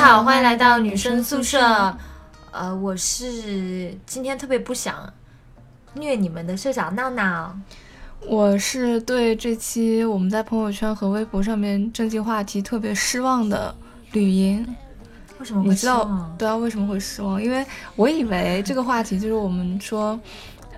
[0.00, 1.94] 好，欢迎来到女生宿舍。
[2.52, 5.12] 呃，我是今天特别不想
[5.92, 7.54] 虐你们的社长闹闹。
[8.26, 13.74] 我是对这期我们在朋友圈和微博上面正经话题特别失望的
[14.12, 14.66] 吕莹。
[15.38, 16.36] 为什么会你知道失望？
[16.38, 16.56] 对啊？
[16.56, 17.40] 为什么会失望？
[17.40, 17.62] 因为
[17.94, 20.18] 我以为这个话题就是我们说，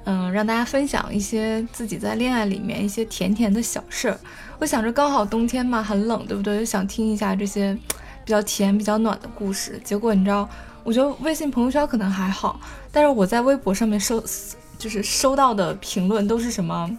[0.03, 4.19] 嗯，让大家分享一些自己在恋爱里面一些甜甜的小事儿。
[4.59, 6.59] 我想着刚好冬天嘛，很冷，对不对？
[6.59, 7.79] 就想听一下这些
[8.25, 9.81] 比较甜、比较暖的故事。
[9.85, 10.49] 结果你知道，
[10.85, 12.59] 我觉得微信朋友圈可能还好，
[12.91, 14.23] 但是我在微博上面收，
[14.79, 16.91] 就是收到的评论都是什么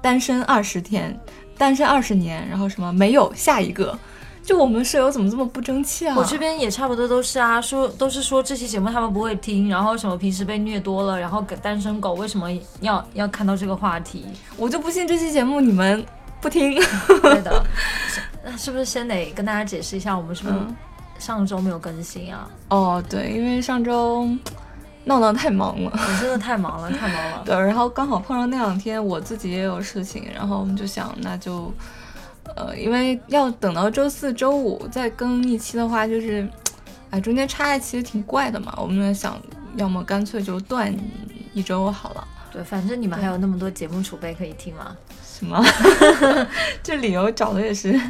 [0.00, 1.18] 单身二十天、
[1.56, 3.98] 单身二十年，然后什么没有下一个。
[4.40, 6.14] 就我们舍友怎么这么不争气啊？
[6.16, 12.48] 我这边也差不多都是啊，说都是说这期节目他们不会听，然后什么平时被虐多了，然后给单身狗为什么
[12.80, 14.24] 要要看到这个话题？
[14.56, 16.02] 我就不信这期节目你们
[16.40, 16.74] 不听。
[17.22, 17.64] 对的，
[18.08, 20.76] 是那是不是先得跟大家解释一下，我们是不是嗯
[21.18, 22.48] 上周没有更新啊？
[22.68, 24.28] 哦，对，因为上周
[25.04, 27.42] 闹闹太忙了，我真的太忙了，太忙了。
[27.46, 31.72] 对，然后刚好碰上那两天我自己也有事情，然后我们就想那就，
[32.54, 36.48] 呃，因为要等到周四周五再更一期的话，就是，
[37.10, 39.36] 哎，中间插一期挺怪的嘛，我们在想，
[39.74, 40.94] 要么干脆就断
[41.52, 42.28] 一周好了。
[42.52, 44.96] 对，反正你们还有那么多节目储备可以听嘛。
[45.38, 45.64] 什么？
[46.82, 48.00] 这理由找的也是，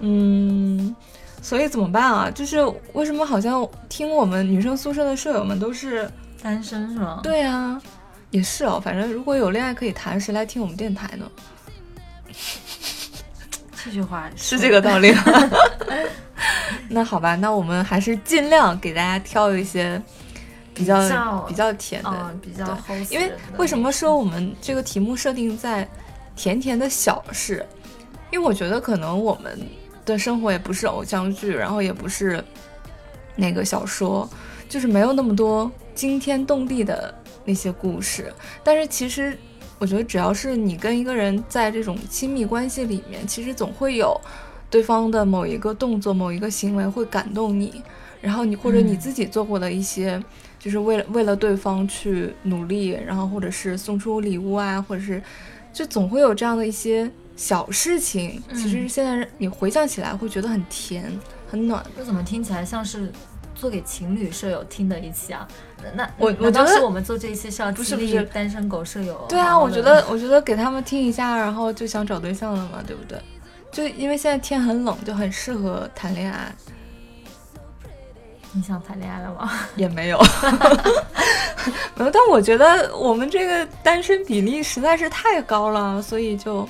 [0.00, 0.94] 嗯，
[1.40, 2.30] 所以怎么办啊？
[2.30, 2.58] 就是
[2.92, 6.10] 为什么好像听我们女生宿舍的舍友们都是，
[6.42, 7.20] 单身是吗？
[7.22, 7.80] 对啊，
[8.30, 8.78] 也是哦。
[8.82, 11.24] 反正如果有恋爱可以谈，谁来听我们电台呢？
[13.82, 15.14] 这句话是这个道理。
[16.90, 20.00] 那好吧，那我们还是尽量给大家挑一些
[20.74, 20.98] 比较
[21.48, 25.88] 比较甜的，嗯，比较因为为什么说我们这个题目设定在
[26.36, 27.66] 甜甜的小事？
[28.30, 29.58] 因为我觉得可能我们
[30.04, 32.44] 的生活也不是偶像剧，然后也不是
[33.34, 34.28] 那个小说，
[34.68, 37.12] 就是没有那么多惊天动地的
[37.44, 38.32] 那些故事。
[38.62, 39.36] 但是其实
[39.78, 44.20] 我觉得，只要是你跟一个人在这种亲密关系里面，其实总会有
[44.68, 47.82] 对方的某一个动作、某一个行为会感动你，
[48.20, 50.22] 然后你或者你嗯自己做过的一些。
[50.58, 55.22] 就是为了为了对方去努力，然后或者是送出礼物啊，或者是
[55.76, 58.42] 就总会有这样的一些小事情。
[58.48, 61.12] 嗯其实现在你回想起来会觉得很甜、
[61.50, 61.84] 很暖。
[61.94, 63.12] 这怎么听起来像是
[63.54, 65.46] 做给情侣舍友听的一期啊？
[65.82, 69.22] 那那我我当时我们做这一期是要是不是单身狗舍友？
[69.28, 73.20] 对啊，我觉得我觉得给他们听一下，然后就想找对象了嘛，对不对？
[73.70, 76.50] 就因为现在天很冷，就很适合谈恋爱。
[78.56, 79.52] 你想谈恋爱了吗？
[79.76, 80.18] 也没有，
[81.94, 82.10] 没 有。
[82.10, 86.66] 但我觉得我们这个单身比例实在是太高了，所以就，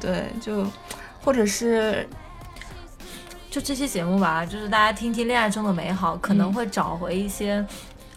[0.00, 0.66] 对，就，
[1.22, 2.08] 或者是
[3.50, 7.64] 就这期节目吧，就是大家听听恋爱中的美好，可能嗯会找回一些。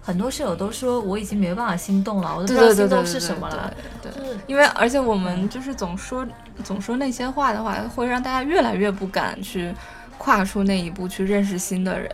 [0.02, 3.72] 很多室友都说我已经没办法心动了，我都不知道心动是什么了。
[4.02, 4.12] 对
[4.48, 6.26] 因为而且我们就是总说
[6.64, 9.72] 总说那些话的话，会让大家越来越不敢去
[10.18, 12.10] 跨出那一步去认识新的人，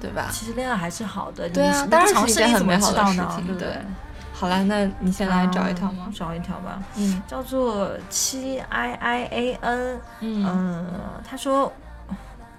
[0.00, 0.28] 对吧？
[0.32, 2.92] 其实恋爱还是好的，对啊你当然是一件很美好？
[2.92, 3.68] 的事情对？
[4.32, 6.12] 好啦，那你先来找一条吗嗯？
[6.12, 10.00] 找一条吧，嗯叫做七 i i a n。
[10.20, 11.72] 嗯嗯，他说，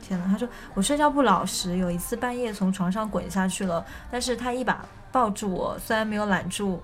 [0.02, 6.84] 天哪，他说我睡觉不老实，有一次半夜从床上滚下去了，但是他一把抱住我，虽然没有揽住。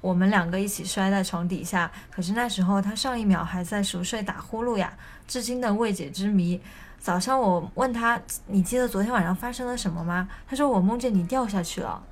[0.00, 4.92] 我们两个一起摔在床底下，可是那时候他上一秒还在熟睡打呼噜呀，
[5.26, 6.60] 至今的未解之谜。
[6.98, 12.02] 早上我问他：“你记得昨天晚上发生了什么吗？”他说：“我梦见你掉下去了。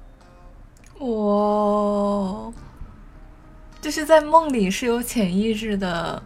[0.98, 2.52] 我
[3.80, 6.22] 就是在梦里是有潜意识的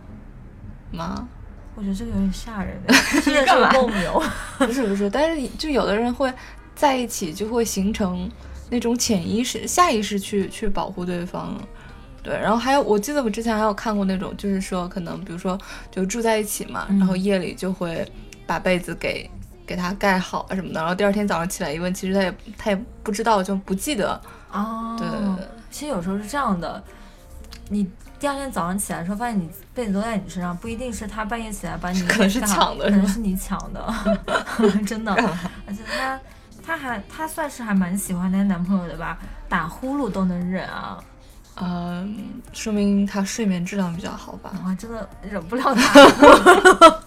[0.93, 1.29] 吗？”
[1.75, 2.79] 我觉得这个有点吓人，
[3.25, 4.23] 真的是梦游。
[4.59, 6.31] 不是不是，但是就有的人会
[6.75, 8.31] 在一起，就会形成
[8.69, 11.57] 那种潜意识、下意识去去保护对方。
[12.23, 15.59] 对，然后还有，我记得我之前还有看过那种，就是说可能比如说
[15.91, 18.07] 就住在一起嘛，嗯然后夜里就会
[18.51, 19.31] 把被子给
[19.65, 24.21] 给他盖好啊什么的，然后第二天早上起来一问，其实他也他也不知道，就不记得。
[24.51, 25.07] 哦，对
[25.71, 26.83] 其实有时候是这样的，
[27.69, 27.89] 你
[28.19, 33.95] 第二天早上起来的时候，发现你被子都在你身上，不一定是他半夜起来把你 可能是抢的可能是你抢的，
[34.85, 35.15] 真的。
[35.15, 36.21] 而且他
[36.67, 39.17] 他还他算是还蛮喜欢他男朋友的吧，
[39.49, 40.99] 打呼噜都能忍啊，
[41.63, 42.19] 嗯，
[42.53, 44.51] 说明他睡眠质量比较好吧。
[44.61, 47.01] 我还真的忍不了他。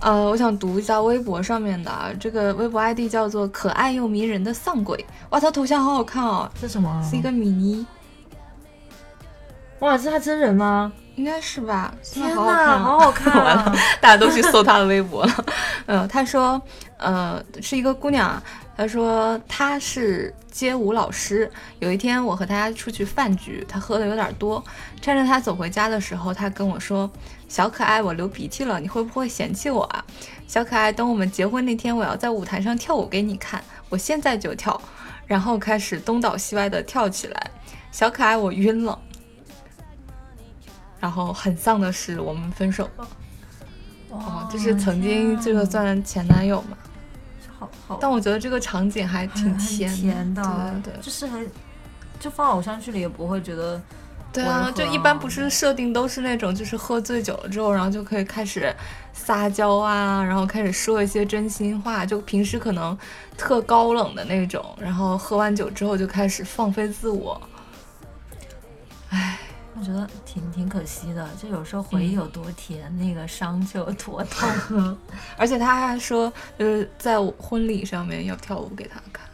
[0.00, 7.02] 呃，我想读一下微博上面的啊，这个微博 ID 叫做“可爱又迷人的丧鬼”，哇，他头像好好看哦，这什么？
[7.08, 7.84] 是一个米妮，
[9.80, 10.92] 哇，这是他真人吗？
[11.16, 11.94] 应该是吧？
[12.02, 13.76] 天好好看呐，啊好好看 完了啊！
[14.00, 15.44] 大家都去搜他的微博了。
[15.86, 16.60] 嗯，他说，
[16.98, 18.42] 呃，是一个姑娘啊，
[18.76, 21.50] 她说她是街舞老师。
[21.78, 24.62] 有一天我和她出去饭局，她喝的有点多，
[25.06, 27.08] 趁着他走回家的时候，他跟我说
[27.46, 30.04] ：“小可爱，我流鼻涕了，你会不会嫌弃我啊？
[30.48, 34.82] 小可爱，等我们结婚那天，我要在舞台上跳舞给你看，我现在就跳。”
[35.24, 37.50] 然后开始东倒西歪的跳起来。
[37.92, 38.98] 小可爱，我晕了。
[40.98, 43.08] 然后很丧的是，我们分手了。
[44.10, 50.42] 哦，就是曾经这个算前男友嘛，啊好好，但我觉得这个场景还挺很甜甜的，
[50.82, 51.48] 对对就是很，
[52.18, 53.80] 就放偶像剧里也不会觉得
[54.36, 58.74] 对啊，就一般不是设定都是那种，就是喝醉酒了之后，然后就可以开始
[59.12, 62.96] 撒娇啊，然后开始说一些真心话，就平时可能
[63.36, 67.40] 特高冷的那种，然后喝完酒之后就开始放飞自我。
[69.08, 69.38] 唉，
[69.78, 74.96] 我觉得挺挺可惜的，就有时候回忆有多甜，那个伤就有多痛。
[75.38, 79.24] 而且他还说，就是在我婚礼上面要跳舞给他看。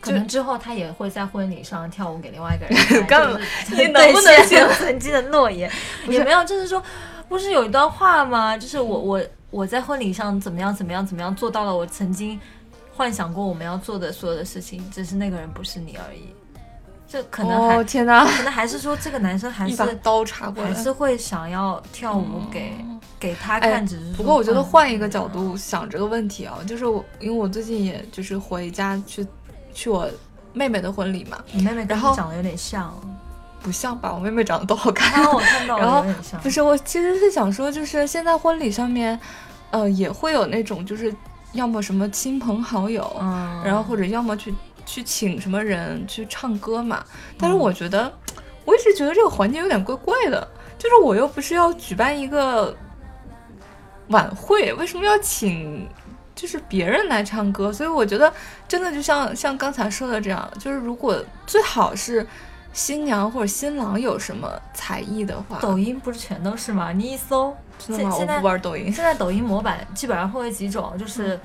[0.00, 3.28] 可能之后他也会在婚礼上跳舞给另外一个人 看。
[3.70, 5.70] 你能不能兑现行曾经的诺言？
[6.08, 6.82] 也没有，就是说，
[7.28, 8.56] 不是有一段话吗？
[8.56, 12.38] 就是我我我在婚礼上怎么样怎么样怎么样做到了我曾经
[12.94, 16.34] 幻想过我们要做的所有的事情，只是那个人不是你而已。
[17.10, 20.82] 这可能还、哦天哪，可能还是说这个男生还是刀插过来还。
[20.82, 22.74] 是会想要跳舞给、
[23.18, 25.52] 给他哎看，只是不过我觉得换一个角度。
[25.52, 29.26] 度想这个问题啊，就是我因为我最近也就是回家去
[29.78, 30.10] 去我
[30.52, 32.92] 妹妹的婚礼嘛，你妹妹跟然后长得有点像，
[33.62, 34.12] 不像吧？
[34.12, 35.12] 我妹妹长得都好看。
[35.12, 36.04] 刚刚我看到。
[36.42, 39.16] 不是，我其实是想说，就是现在婚礼上面，
[39.70, 41.14] 呃，也会有那种就是
[41.52, 44.52] 要么什么亲朋好友，嗯，然后或者要么去
[44.84, 47.04] 去请什么人去唱歌嘛。
[47.38, 48.12] 但是嗯我觉得，
[48.64, 52.76] 我一直觉得这个环节有点怪怪的，就是我又不是要举办一个
[54.08, 55.88] 晚会，为什么要请
[56.38, 57.72] 就是别人来唱歌？
[57.72, 58.32] 所以我觉得
[58.68, 62.24] 真的就像像刚才说的这样，就是如果最好是
[62.72, 66.92] 新娘或者新郎有什么才艺的话，抖音不是全都是吗？
[66.92, 68.10] 你一搜，真的吗？
[68.10, 68.92] 我现现在不玩抖音。
[68.92, 71.34] 现在抖音模板基本上会有几种，就是。
[71.34, 71.40] 嗯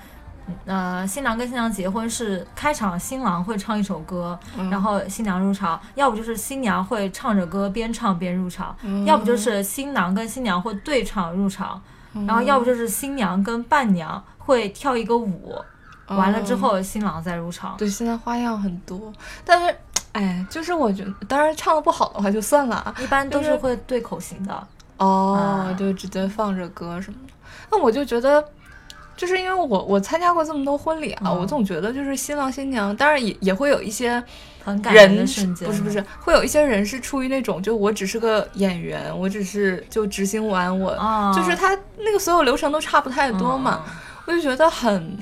[0.66, 11.82] 呃，新郎跟新娘结婚是开场，新郎会唱一首歌，嗯然后新娘入场；要不就是新娘会唱着歌边唱边入场；嗯要不就是新郎跟新娘会对唱入场，
[12.12, 15.56] 嗯然后要不就是新娘跟伴娘会跳一个舞，
[16.08, 17.76] 完了之哦后新郎再入场。
[17.78, 19.12] 对，现在花样很多，
[19.46, 19.76] 但是，
[20.12, 22.94] 哎，就是我觉得，当然唱的不好的话就算了啊。
[23.00, 24.68] 一般都是是会对口型的，
[24.98, 27.34] 哦啊，就直接放着歌什么的。
[27.72, 28.44] 那我就觉得，
[29.16, 34.22] 就是因为我我参加过这么多婚礼啊，嗯我总觉得就是新郎新娘，当然也也会有一些
[34.64, 35.68] 很感人的瞬间。
[35.68, 43.82] 不是不是，会有一些人是出于那种，就我只是个演员，我只是就执行完我，啊，就是他那个所有流程都差不太多嘛。
[43.88, 43.94] 嗯
[44.26, 45.18] 我就觉得很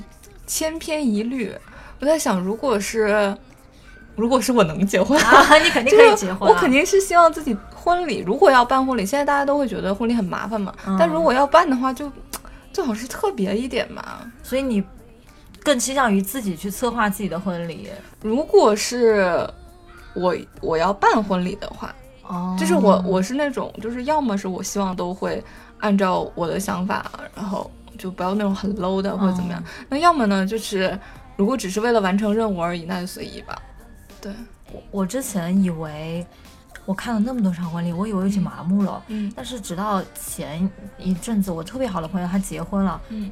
[0.46, 1.52] 千篇一律。
[2.00, 3.36] 我在想，如果是
[4.14, 12.10] 如果是我能结婚，啊，你肯定可以结婚啊，我肯定是希望自己婚礼，如果要办婚礼，现在大家都会觉得婚礼很麻烦嘛，嗯但如果要办的话就，
[12.72, 14.20] 最好是特别一点嘛。
[14.42, 14.82] 所以你
[15.62, 17.88] 更倾向于自己去策划自己的婚礼。
[18.20, 19.48] 如果是
[20.14, 21.94] 我我要办婚礼的话，
[22.26, 25.42] 哦就是我我是那种，就是要么是我希望都会
[25.78, 27.70] 按照我的想法，然后
[28.02, 29.62] 就不要那种很 low 的或者怎么样。
[29.88, 30.98] 那要么呢，就是
[31.36, 33.56] 如果只是为了完成任务而已，那就随意吧。
[34.20, 34.34] 对，
[34.72, 36.26] 我我之前以为
[36.84, 39.00] 我看了那么多场婚礼，我以为已经麻木了。
[39.06, 40.68] 嗯但是直到前
[40.98, 43.30] 一阵子，我特别好的朋友他结婚了，嗯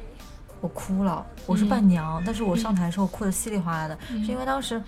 [0.61, 1.25] 我哭了。
[1.45, 4.81] 我是嗯伴娘，但是我上台的时候哭得稀里哗啦的，嗯是因为当时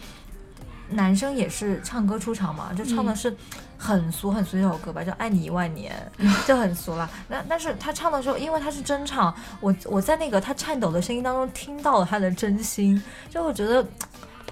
[0.91, 3.35] 男生也是唱歌出场嘛，就唱的嗯是
[3.83, 5.93] 很俗很俗一首歌吧，叫《爱你一万年》，
[6.47, 7.09] 就很俗了。
[7.27, 13.85] 那但是他唱的时候，因为他是真唱，我我在那个他颤抖的声音当中听到了他的真心，就我觉得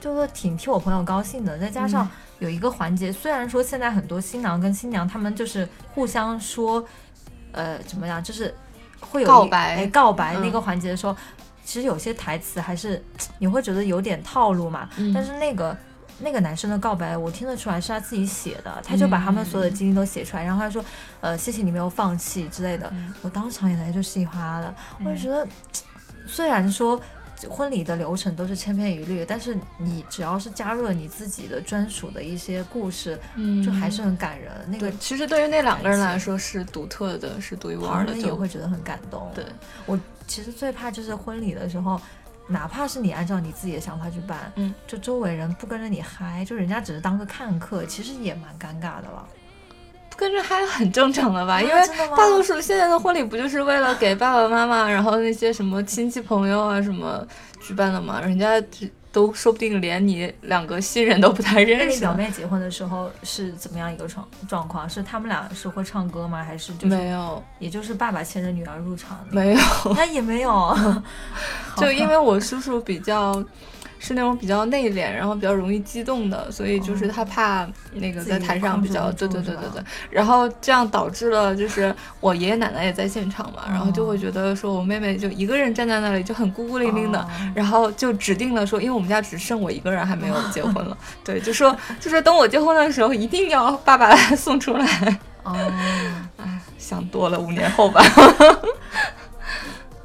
[0.02, 1.58] 就是挺替我朋友高兴的。
[1.58, 2.10] 再加上嗯
[2.40, 6.84] 有一个环节，虽然说现在很多新郎跟新娘他们就是互相说，
[7.54, 8.54] 呃，怎么样，就是
[9.00, 11.16] 会有告白哎告白嗯那个环节的时候，
[11.64, 13.02] 其实有些台词还是
[13.40, 14.90] 你会觉得有点套路嘛。
[14.98, 15.78] 嗯但是那个
[16.22, 20.84] 那个男生的告白，我听得出来是他自己写的，他就把他们所有的经历都写出来，然后他说，
[21.20, 25.48] 呃，谢谢你没有放弃之类的，嗯我当场眼泪就稀里哗啦的，我就觉得，
[26.26, 27.02] 虽然说。
[27.50, 34.52] 婚礼的流程都是千篇一律，但是你只要是加入了你自己的专属的一些故事，嗯就还是很感人。
[34.68, 39.32] 那个，其实对于那两个人来说是独特的，是独一无二的，也就会觉得很感动。
[39.34, 39.44] 对，
[39.88, 42.00] 我其实最怕就是婚礼的时候，
[42.52, 49.26] 哪怕是你按照你自己的想法去办，嗯，就周围人不跟着你嗨，就人家只是当个看客，其实也蛮尴尬的了。
[50.10, 51.62] 不跟着嗨很正常的吧？
[51.62, 57.26] 因为大多数现在的婚礼不就是为了给爸爸妈妈，然后那些什么亲戚朋友啊什么
[57.62, 58.20] 举办的吗？
[58.20, 64.90] 人家只都说不定连你两个新人都不太认识表妹结婚的时候是怎么样一个状状况？
[64.90, 66.44] 是他们俩是会唱歌吗？
[66.44, 69.36] 还是就是没有，也就是爸爸牵着女儿入场的？
[69.36, 69.60] 没有，
[69.96, 71.02] 那也没有，
[71.78, 73.44] 就因为我叔叔比较
[74.04, 87.28] 是那种比较内敛，然后比较容易激动的，所以就是他怕那个在台上比较，对对对对对，然后这样导致了就是我爷爷奶奶也在现场嘛，然后就会觉得说我妹妹就一个人站在那里就很孤孤零零的，哦。
[87.54, 95.56] 然后就指定了说，因为我们家只剩我一个人还没有结婚了， 对，就说就说等我结婚的时候一定要爸爸来送出来，哦，
[96.80, 98.04] 想多了，五年后吧。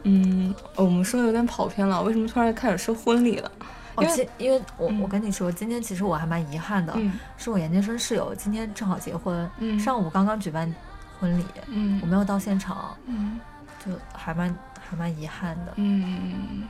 [0.08, 3.50] 嗯，我们说的有点跑偏了，为什么突然开始说婚礼了？
[3.96, 5.00] 哦，因为今因为我嗯。
[5.00, 7.18] 我跟你说，今天其实我还蛮遗憾的，嗯。
[7.36, 9.78] 是我研究生室友今天正好结婚，嗯。
[9.80, 10.72] 上午刚刚举办
[11.18, 11.98] 婚礼，嗯。
[12.02, 13.40] 我没有到现场，嗯。
[13.84, 14.54] 就还蛮
[14.88, 15.72] 还蛮遗憾的。
[15.76, 16.64] 嗯，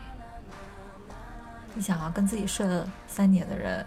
[1.75, 3.87] 你想啊，跟自己睡了三年的人，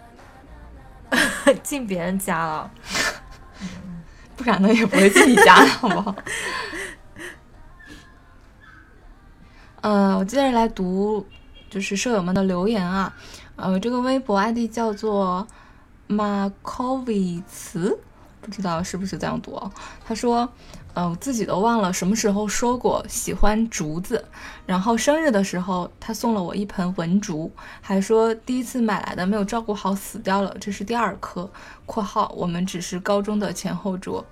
[1.62, 2.70] 进别人家了，
[4.36, 6.14] 不然呢也不会进你家，好不好？
[9.82, 11.24] 呃，我接着来读，
[11.70, 13.14] 就是舍友们的留言啊。
[13.56, 15.46] 呃，这个微博 ID 叫做
[16.06, 17.98] 马科维茨，
[18.40, 19.70] 不知道是不是这样读啊？
[20.04, 20.48] 他说，
[20.94, 24.24] 呃，我自己都忘了什么时候说过喜欢竹子，
[24.66, 31.48] 然后生日的时候他送了我一盆文竹，还说第一次买来的没有照顾好死掉了，这是第二颗。
[31.86, 34.24] （括号我们只是高中的前后桌。）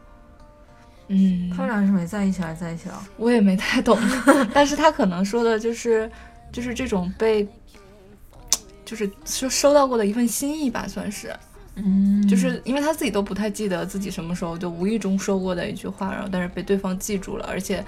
[1.08, 3.02] 嗯，他们俩是没在一起还是在一起了？
[3.16, 3.98] 我也没太懂，
[4.52, 6.10] 但是他可能说的就是
[6.52, 7.46] 就是这种被，
[8.84, 11.34] 就是收收到过的一份心意吧，算是，
[11.76, 17.84] 嗯就是因为他自己都不太记得自己什么时候就无意中说过的一句话，然后但是被对方记住了，而且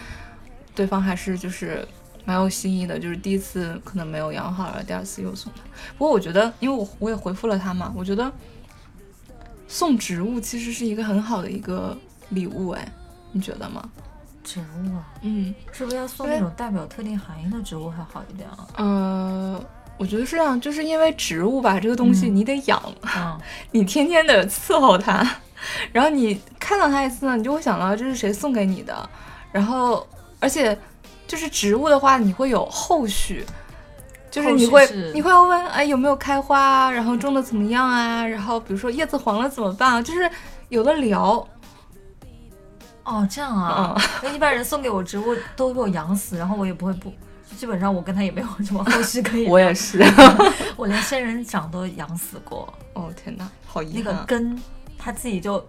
[0.75, 1.87] 对方还是就是
[2.25, 5.63] 蛮有心意的，就是第一次可能没有养好，然后第二次又送他。
[5.97, 8.31] 不过我觉得，因为我我也回复了他嘛，我觉得
[9.67, 11.97] 送植物其实是一个很好的一个
[12.29, 12.93] 礼物，哎，
[13.33, 13.91] 你觉得吗？
[14.43, 15.55] 植物啊，嗯。
[15.73, 18.67] 是不是要送那种代表特定含义的植物还好一点啊？
[18.77, 19.65] 呃，
[19.97, 22.37] 我觉得是这样，就是因为植物吧，这个东西嗯。
[22.37, 22.83] 你得养，
[23.17, 23.39] 嗯，
[23.73, 25.25] 你天天的伺候它，
[25.93, 29.09] 然后你看到它一次呢，你就会想到这是谁送给你的，
[29.53, 30.07] 然后
[30.39, 30.77] 而且
[31.27, 33.45] 就是植物的话，你会有后续。
[34.31, 35.13] 就是你会是。
[35.13, 40.31] 你会要问哎有没有开花啊，然后种的怎么样啊，然后比如说叶子黄了怎么办啊，就是
[40.69, 41.45] 有的聊，
[43.05, 47.13] 哦，这样啊，嗯那一般人送给我植物都被我养死，然后我也不会不，
[47.57, 49.47] 基本上我跟他也没有什么后续可以。
[49.51, 50.03] 我也是，
[50.77, 54.63] 我连仙人掌都养死过，哦天哪，好遗那憾那，个根
[54.99, 55.67] 它自己就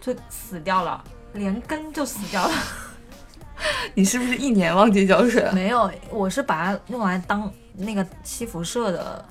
[0.00, 2.54] 就死掉了，连根就死掉了。
[3.94, 5.52] 你是不是一年忘记浇水了？
[5.52, 9.24] 没有，我是把它用来当那个吸辐射的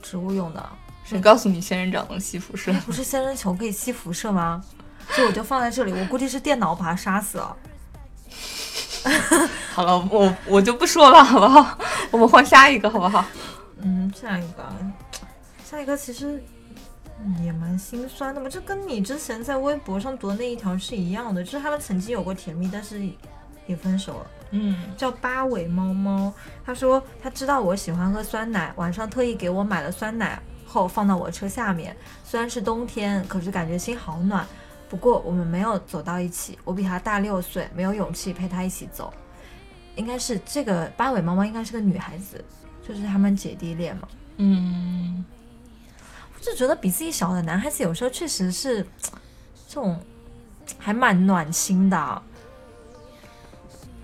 [0.00, 0.64] 植物用的。
[1.04, 2.72] 谁告诉你仙人掌能吸辐射？
[2.86, 4.62] 不是仙人球可以吸辐射吗？
[5.10, 7.56] 所以我就放在这里，我估计是电脑把它杀死了。
[9.72, 11.78] 好了，我我就不说了，好不好？
[12.10, 13.24] 我们换下一个，好不好？
[13.80, 14.64] 嗯，下一个，
[15.64, 16.42] 下一个其实
[17.24, 23.00] 嗯也蛮心酸的嘛，这跟你之前在微博上读的那一条是一样的，就是他们曾经有过甜蜜，但是
[23.66, 24.26] 也分手了。
[24.50, 26.32] 嗯叫八尾猫猫，
[26.64, 31.96] 他说他知道我喜欢喝酸奶，晚上特意给我买了酸奶后放到我车下面。
[32.24, 34.44] 虽然是冬天，可是感觉心好暖。
[34.88, 39.12] 不过我们没有走到一起，我比他大六岁，没有勇气陪他一起走。
[39.96, 42.44] 应该是这个八尾猫猫应该是个女孩子，
[42.86, 44.08] 就是他们姐弟恋嘛。
[44.36, 45.24] 嗯，
[46.34, 48.82] 我就觉得比自己小的男孩子有时候确实是
[49.66, 49.98] 这种
[50.78, 52.22] 还蛮暖心的啊，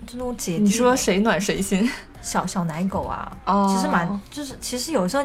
[0.07, 0.63] 就那种姐弟。
[0.63, 1.89] 你说谁暖谁心？
[2.23, 5.23] 小小奶狗啊，哦其实蛮就是其实有时候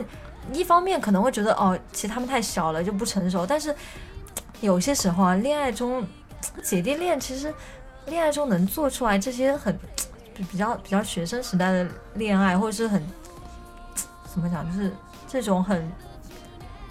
[0.52, 3.74] 一方面可能会觉得哦，其实他们太小了就不成熟，但是
[4.60, 6.06] 有些时候啊，恋爱中
[6.62, 7.52] 姐弟恋其实
[8.06, 9.76] 恋爱中能做出来这些很
[10.34, 13.04] 比比较比较学生时代的恋爱，或者是很
[14.32, 14.92] 怎么讲，就是
[15.26, 15.90] 这种很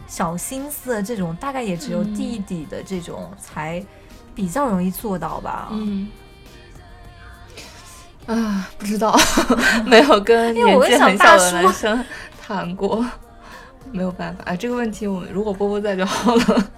[0.08, 3.84] 小心思的这种，大概也只有嗯弟弟的这种才
[4.34, 5.70] 比较容易做到吧。
[5.72, 6.10] 嗯。
[8.28, 9.18] 啊，不知道，
[9.88, 12.06] 没有跟因为我年纪很小的叔男生
[12.46, 13.06] 谈过，
[13.94, 14.44] 没有办法。
[14.52, 16.72] 啊，这个问题我们如果波波在就好了。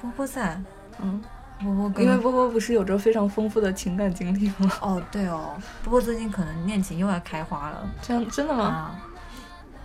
[0.00, 0.60] 波波在，
[1.00, 1.20] 嗯，
[1.60, 4.70] 波波跟因为波波不是有着非常丰富的情感经历吗？
[4.80, 8.64] 哦，对哦，波波最近可能恋情又要开花了这样真的吗？
[8.64, 8.94] 啊！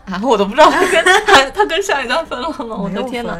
[0.06, 2.76] 啊，我都不知道他跟 他他跟上一段分了吗？
[2.76, 3.38] 我的天呐！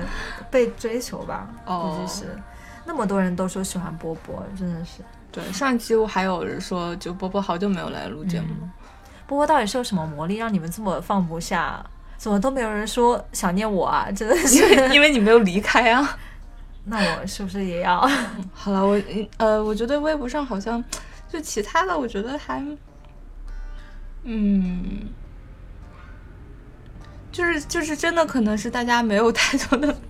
[0.50, 2.38] 被追求吧，哦估计是。
[2.86, 5.02] 那么多人都说喜欢波波，真的是。
[5.32, 8.48] 对，上一期我还有人说，就波波好久没有来录节目。
[9.26, 11.84] 波波到底是有什么魔力让你们这么放不下？
[12.18, 14.08] 怎么都没有人说想念我啊？
[14.16, 16.18] 真的是，因为因为你没有离开啊。
[16.86, 18.00] 那我是不是也要？
[18.54, 19.02] 好了，我
[19.38, 20.84] 呃，我觉得微博上好像
[21.32, 22.66] 就其他的，我觉得还，
[24.24, 25.08] 嗯，
[27.32, 29.96] 就是就是真的可能是大家没有太多的。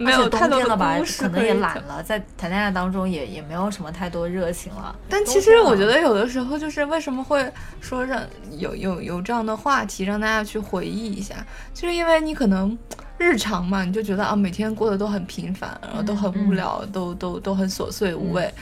[0.00, 4.94] 没有太多的吧，可能也懒了，在谈恋爱当中也也没有什么太多热情了。
[5.08, 8.22] 但其实我觉得有的时候就是为什么会说让
[8.52, 11.34] 有有有这样的话题让大家去回忆一下，
[11.74, 12.78] 就是因为你可能
[13.18, 18.52] 日常嘛，你就觉得啊每天过得都很平凡，然后都很无聊，都都都很琐碎无味。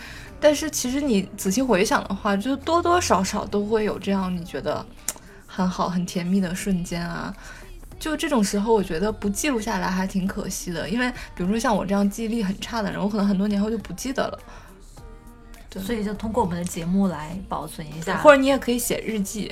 [0.40, 4.84] 但是其实你仔细回想的话，就多多少少都会有这样你觉得
[5.46, 7.34] 很好很甜蜜的瞬间啊。
[7.98, 14.38] 就这种时候，我觉得不记录下来还挺可惜的，因为比如说像我这样记忆力很差的人，我可能很多年后就不记得了。
[15.70, 19.50] 对，所以就通过我们的节目来保存一下，或者你也可以写日记。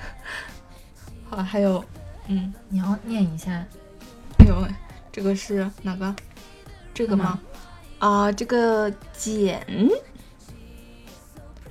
[1.30, 1.82] 好，还有，
[2.28, 3.50] 嗯，你要念一下。
[4.38, 4.68] 哎呦喂，
[5.10, 6.14] 这个是哪个？
[6.94, 7.40] 这个吗？
[7.98, 9.66] 啊，这个简。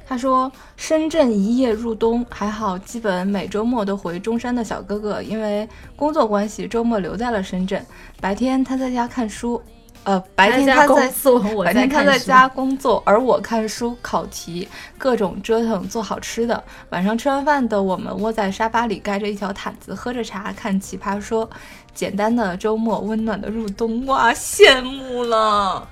[0.08, 7.86] 他说：“深圳一夜入冬，还好，基本每周末都回中山的小哥哥，因为工作关系，周末留在了深圳。
[8.20, 9.62] 白天他在家看书，
[10.03, 11.12] 呃，白天他在
[11.65, 16.63] 白天他在家工作，而我看书、考题，各种折腾，做好吃的。
[16.89, 21.50] 晚上吃完饭的，我们窝在沙发里，盖着一条毯子，喝着茶，看奇葩说。
[21.94, 25.86] 简单的周末，温暖的入冬，哇，羡慕了！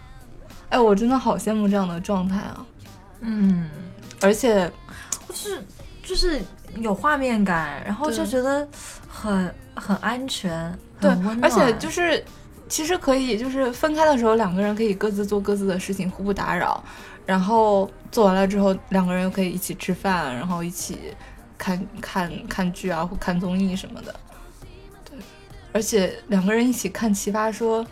[0.70, 2.66] 哎，我真的好羡慕这样的状态啊。
[3.20, 3.70] 嗯。”
[4.22, 4.72] 而且，
[5.28, 5.64] 就是
[6.04, 6.42] 就是
[6.78, 8.66] 有画面感，然后就觉得
[9.08, 11.12] 很很安全，对，
[11.42, 12.24] 而且就是
[12.68, 16.84] 其实可以，就是分开的时候，两个人可以各自做各自的事情，互不打扰。
[17.26, 21.14] 然后做完了之后，两个人又可以一起吃饭，然后一起
[21.58, 24.16] 看看看剧啊，或看综艺什么的。
[25.10, 25.18] 对，
[25.74, 27.84] 而且两个人一起看《奇葩说》。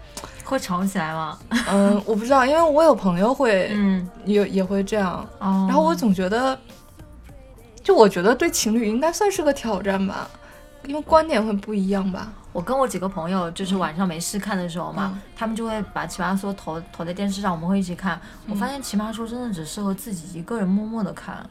[0.45, 1.39] 会吵起来吗？
[1.67, 5.27] 嗯，我不知道，因为我有朋友会，嗯，也也会这样。
[5.39, 6.55] 然后我总觉得，
[7.83, 10.29] 就我觉得对情侣应该算是个挑战吧，
[10.85, 12.31] 因为观点会不一样吧。
[12.55, 18.17] 我跟我几个朋友，就是晚上没事看的时候嘛，他们就会把《奇葩说》投投在电视上，我们会一起看。
[18.47, 21.45] 我发现《奇葩说》真的只适合自己一个人默默的看。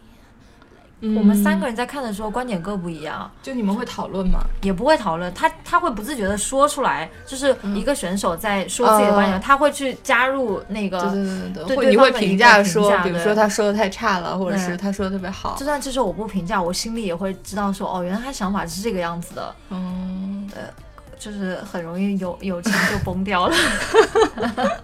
[1.02, 3.30] 我们三个人在看的时候，观点各不一样。
[3.42, 4.38] 就你们会讨论吗？
[4.62, 10.98] 也不会讨论，他他会不自觉的说出来，就是一个选手在说自己的观点，他会去加入那个。
[11.02, 11.76] 对对对对。
[11.76, 15.54] 会你会评价说，比如说他说的太差了，或者是他说的特别好。
[15.58, 19.54] 就算这时候我不评价，我心里也会知道说，哦，原来他想法是这个样子的。
[19.68, 20.48] 嗯。
[20.54, 20.62] 对，
[21.24, 23.56] 就是很容易友友情就崩掉了。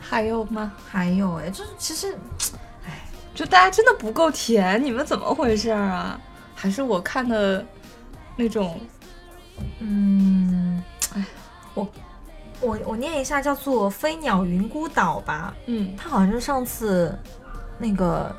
[0.00, 0.72] 还有吗？
[0.88, 2.16] 还有哎，就是其实。
[2.86, 6.18] 哎就大家真的不够甜，你们怎么回事啊？
[6.54, 7.64] 还是我看的
[8.36, 8.80] 那种，
[9.80, 10.82] 嗯，
[11.14, 11.24] 哎，
[11.74, 11.86] 我
[12.60, 15.54] 我我念一下，叫做飞鸟云孤岛吧。
[15.66, 17.16] 嗯，他好像是上次
[17.78, 18.34] 那个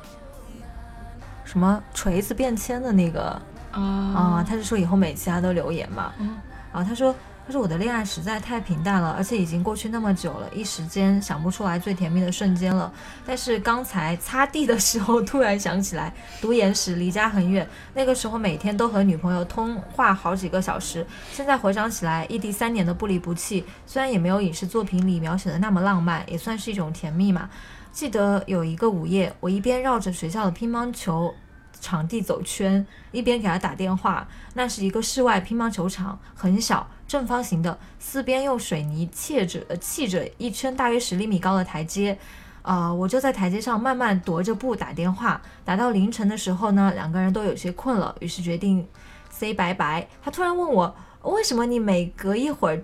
[1.45, 3.41] 什么锤子变迁的那个
[3.71, 6.13] 啊啊，他是说以后每期他都留言嘛。
[6.19, 6.37] 嗯，
[6.73, 7.15] 然后他说。
[7.45, 12.93] 他说我的恋爱实在太平淡了，而且已经过去那么久了，一时间想不出来最甜蜜的瞬间了。
[13.25, 21.03] 但是刚才擦地的时候，突然想起来，读研时离家很远，那个时候每天都和女朋友通话好几个小时。
[21.31, 27.49] 现在回想起来，异地三年的不离不弃，虽然也没有影视作品里描写的那么浪漫，也算是一种甜蜜嘛。
[27.91, 31.33] 记得有一个午夜，我一边绕着学校的乒乓球
[31.79, 34.27] 场地走圈，一边给他打电话。
[34.53, 36.87] 那是一个室外乒乓球场，很小。
[37.07, 42.15] 正方形的，四边用水泥砌着，呃，砌着一圈大约十厘米高的台阶，
[42.61, 48.87] 啊，我就在台阶上慢慢踱着步打电话，打到凌晨的时候呢，两个人都有些困了，于是决定
[49.31, 50.07] say 拜拜。
[50.21, 52.79] 他突然问我，为什么你每隔一会儿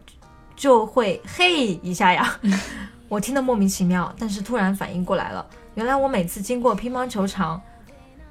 [0.55, 2.39] 就会嘿一下呀？
[3.07, 7.61] 我听得莫名其妙，但是突然反应过来了，原来我每次经过乒乓球场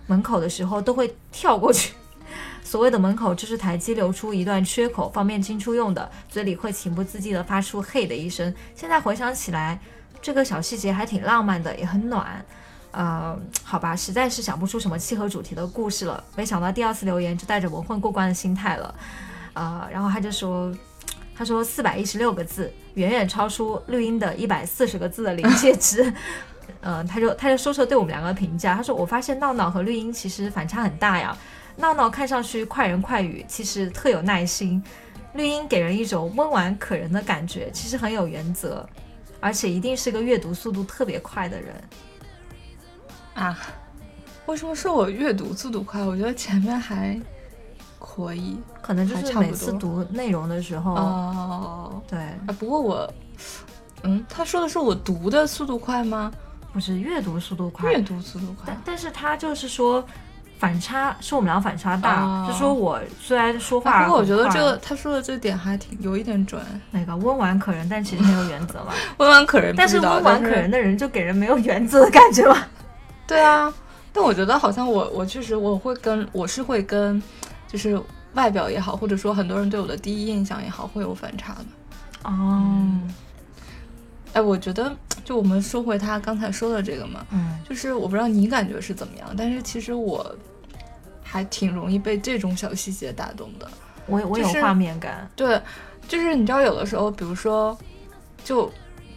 [0.06, 1.94] 门口的时候都会跳过去。
[2.64, 8.52] 所谓的门口就是台阶留出一段缺口，方便进出用的，嘴里会情不自禁地发出嘿的一声。
[8.74, 9.78] 现在回想起来，
[10.20, 12.44] 这个小细节还挺浪漫的，也很暖。
[12.90, 16.22] 呃，好吧，实在是想不出什么契合主题的故事了。
[16.36, 18.94] 没想到第二次留言就带着蒙混过关的心态了。
[19.52, 20.72] 呃，然后他就说，
[21.36, 26.12] 他说四百一十六个字，远远超出绿茵的一百四十个字的临界值。
[26.82, 31.36] 嗯，他就他就说说对我们两个的评价，他说我发现闹闹和绿茵其实反差很大呀。
[31.76, 34.82] 闹闹看上去快人快语，其实特有耐心。
[35.32, 38.88] 绿茵给人一种温婉可人的感觉，其实很有原则，
[39.40, 41.74] 而且一定是个阅读速度特别快的人。
[43.34, 43.58] 啊，
[44.46, 46.04] 为什么说我阅读速度快？
[46.04, 47.20] 我觉得前面还
[47.98, 52.02] 可以，可能就是每次读内容的时候，哦。
[52.06, 53.12] 对，啊，不过我，
[54.04, 56.30] 嗯，他说的是我读的速度快吗？
[56.74, 58.76] 不是阅读速度快阅，读速度快但。
[58.84, 60.04] 但是他就是说
[60.58, 66.60] 反差是我们俩反差大，哦就说我虽然说话、啊不过我觉得这个他说的这点还挺有一点准，
[66.90, 68.92] 那个温婉可人，但其实没有原则嘛。
[69.18, 70.00] 温婉可人但是。
[70.00, 72.56] 温婉可人的人就给人没有原则的感觉嘛。
[73.26, 73.72] 对啊，
[74.12, 77.22] 但我觉得好像我我确实我会跟我是会跟，
[77.68, 78.00] 就是
[78.34, 81.64] 外表也好，或者说很多人对我的第一印象也好，会有反差的。
[82.24, 83.00] 哦，
[84.34, 84.94] 哎，我觉得
[85.24, 90.36] 就我们说回他刚才说的这个嘛，嗯，就是我不知道你感觉是怎么样，但是其实我
[91.22, 93.70] 还挺容易被这种小细节打动的。
[94.06, 95.26] 我我有就是画面感。
[95.34, 95.58] 对，
[96.06, 97.76] 就是你知道有的时候，比如说
[98.44, 98.70] 就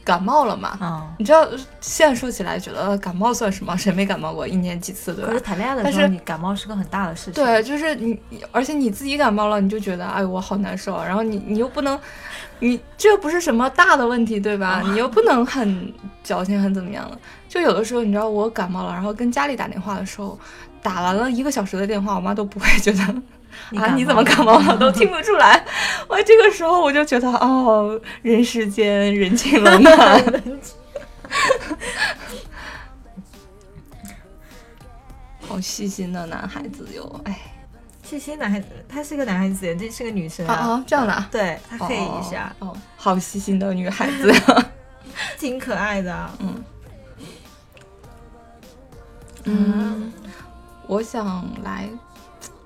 [0.08, 1.46] 感冒了嘛，嗯，你知道
[1.82, 3.76] 现在说起来觉得感冒算什么？
[3.76, 4.48] 谁没感冒过？
[4.48, 5.42] 一年几次，对吧可是？
[5.42, 7.34] 谈恋爱的时候，你感冒是个很大的事情。
[7.34, 8.18] 对，就是你，
[8.54, 11.06] 而且你自己感冒了，你就觉得哎，我好难受啊。
[11.06, 12.00] 然后你你又不能，
[12.60, 14.82] 你这不是什么大的问题，对吧？
[14.86, 15.94] 你又不能很
[16.24, 17.20] 矫情，很怎么样了。
[17.50, 20.40] 就有的时候，你知道我感冒了，然后跟家里打电话的时候，
[20.82, 23.16] 打完了一个小时的电话，我妈都不会觉得
[23.76, 25.66] 啊你怎么感冒了，都听不出来。
[26.08, 30.24] 我这个时候我就觉得哦，人世间人情冷 暖。
[35.42, 37.40] 好细心的男孩子哟，哎，
[38.04, 44.66] 细心男孩子，他是个男孩子，这是个女生啊啊，这样的啊，对他可以一下，哦，哦好细心的女孩子呀，
[45.40, 46.34] 挺可爱的啊。
[46.40, 46.64] 嗯
[49.46, 50.12] 嗯，
[50.88, 51.90] 我想来，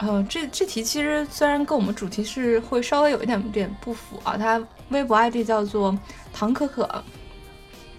[0.01, 4.59] 呃，这这题其实虽然跟我们主题是会稍微有一点点不符啊，他
[4.89, 5.95] 微博 ID 叫做
[6.33, 7.03] 唐可可，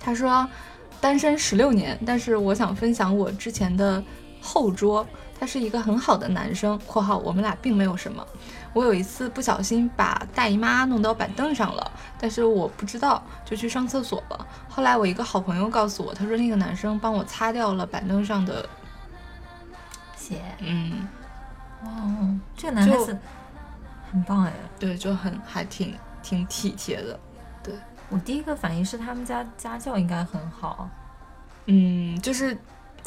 [0.00, 0.46] 他说
[1.00, 4.02] 单身十六年，但是我想分享我之前的
[4.40, 5.06] 后桌，
[5.38, 8.26] 他是一个很好的男生（括号我们俩并没有什么）。
[8.74, 14.46] 我有一次不小心把大姨妈弄到板凳上了，但是我不知道，就去上厕所了。
[14.68, 18.68] 后来我一个好朋友告诉我，他说那个男生帮我擦掉了板凳上的，
[20.16, 21.06] 血嗯，
[21.84, 23.16] 哦，这个男孩子
[24.10, 24.52] 很棒哎。
[24.78, 27.18] 对，就很还挺挺体贴的。
[27.62, 27.74] 对
[28.08, 30.88] 我第一个反应是他们家家教应该很好，
[31.66, 32.56] 嗯，就是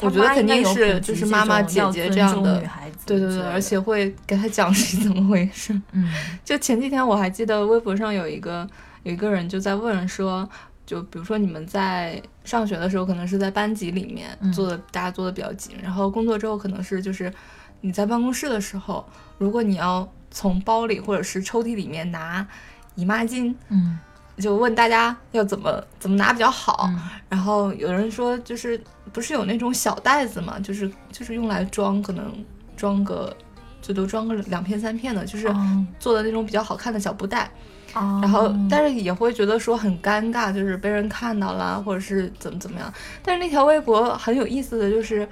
[0.00, 5.72] 我觉得肯定是就是妈妈姐姐这样的女，孩子对对对，而且会给他讲是怎么回事。
[5.92, 6.10] 嗯
[6.44, 8.68] 就前几天我还记得微博上有一个
[9.04, 10.48] 有一个人就在问说，
[10.84, 17.32] 就比如说你们在上学的时候，可能是在班级里面嗯坐的，大家做的比较紧，然后工作之后可能是就是
[17.80, 19.06] 你在办公室的时候，
[19.38, 22.46] 如果你要从包里或者是抽屉里面拿
[22.94, 23.98] 姨妈巾，嗯
[24.38, 26.88] 就问大家要怎么怎么拿比较好。
[26.90, 28.78] 嗯然后有人说，就是
[29.12, 32.32] 不是有那种小袋子嘛，就是就是用来装，可能
[32.76, 33.34] 装个
[33.80, 37.50] 最多装个两片三片的，就是哦做的那种比较好看的小布袋。
[37.94, 42.92] 哦然后但是也会觉得说很尴尬，就是被人看到了，或者是怎么怎么样。
[43.22, 45.26] 但是那条微博很有意思的就是，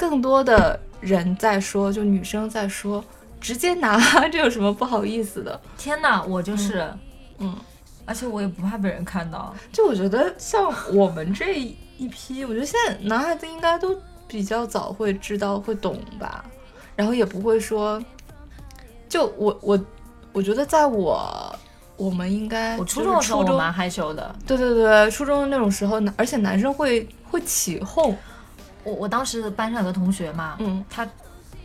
[0.00, 3.04] 更多的人在说，就女生在说，
[3.38, 4.00] 直接拿，
[4.32, 5.60] 这有什么不好意思的？
[5.76, 6.90] 天哪，我就是，
[7.36, 7.54] 嗯，
[8.06, 9.54] 而且我也不怕被人看到。
[9.70, 13.94] 就我觉得像我们这一批，我觉得现在男孩子应该都
[14.26, 16.42] 比较早会知道会懂吧，
[16.96, 18.02] 然后也不会说，
[19.06, 19.78] 就我我
[20.32, 21.54] 我觉得在我
[21.98, 28.16] 我们应该我初中的时候蛮害羞的，对对对，初中的那种时候，而且男生会会起哄，
[28.84, 31.06] 我我当时班上有个同学嘛，嗯他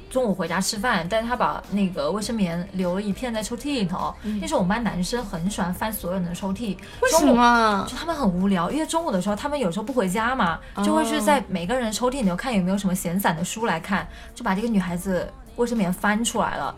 [0.10, 4.14] 中午回家吃饭，但是他把那个卫生棉留了一片在抽屉里头。
[4.24, 7.86] 嗯那时候我们班男生很喜欢翻所有人的抽屉，为什么？
[7.90, 16.74] 就他们很无聊，因为中午的时候他们有时候不回家嘛，就会去在每个人抽屉里头看有没有什么闲散的书来看，就把这个女孩子卫生棉翻出来了。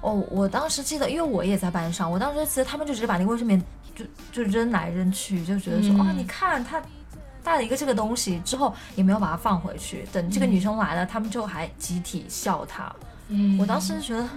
[0.00, 3.60] 哦，我当时记得，因为我也在班上，我当时其实他们就直接把那个卫生棉
[3.96, 6.80] 就就扔来扔去，就觉得说，嗯哦，你看他
[7.42, 10.06] 带了一个这个东西之后，也没有把它放回去。
[10.12, 12.92] 等这个女生来了，他们就还集体笑她。
[13.32, 14.28] 嗯我当时就觉得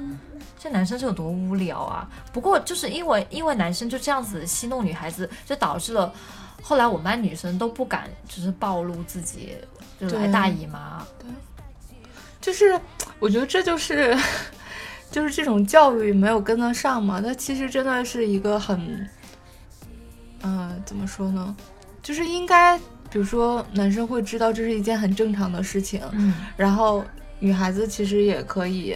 [0.59, 2.07] 这男生是有多无聊啊！
[2.31, 6.13] 不过就是因为因为男生就这样子戏弄女孩子，就导致了
[6.61, 9.57] 后来我们班女生都不敢就是暴露自己
[9.99, 11.03] 就来大姨妈。
[11.19, 11.27] 对
[12.39, 12.79] 就是
[13.19, 14.15] 我觉得这就是
[15.09, 19.09] 就是这种教育没有跟得上嘛，那其实真的是一个很，
[20.43, 21.55] 嗯、怎么说呢？
[22.01, 22.79] 就是应该，
[23.13, 27.05] 比如说男生会知道这是一件很正常的事情，嗯，然后
[27.37, 28.95] 女孩子其实也可以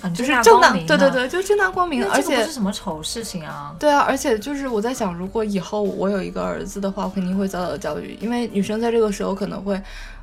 [0.00, 3.76] 嗯就是正正大，光明的对对对，就正大光明，而且不是什么丑事情啊。
[3.78, 9.78] 对啊，而且就是我在想，如果以后我有一个儿子的话，我肯定会早早的教育，因为女生在这个时候可能会，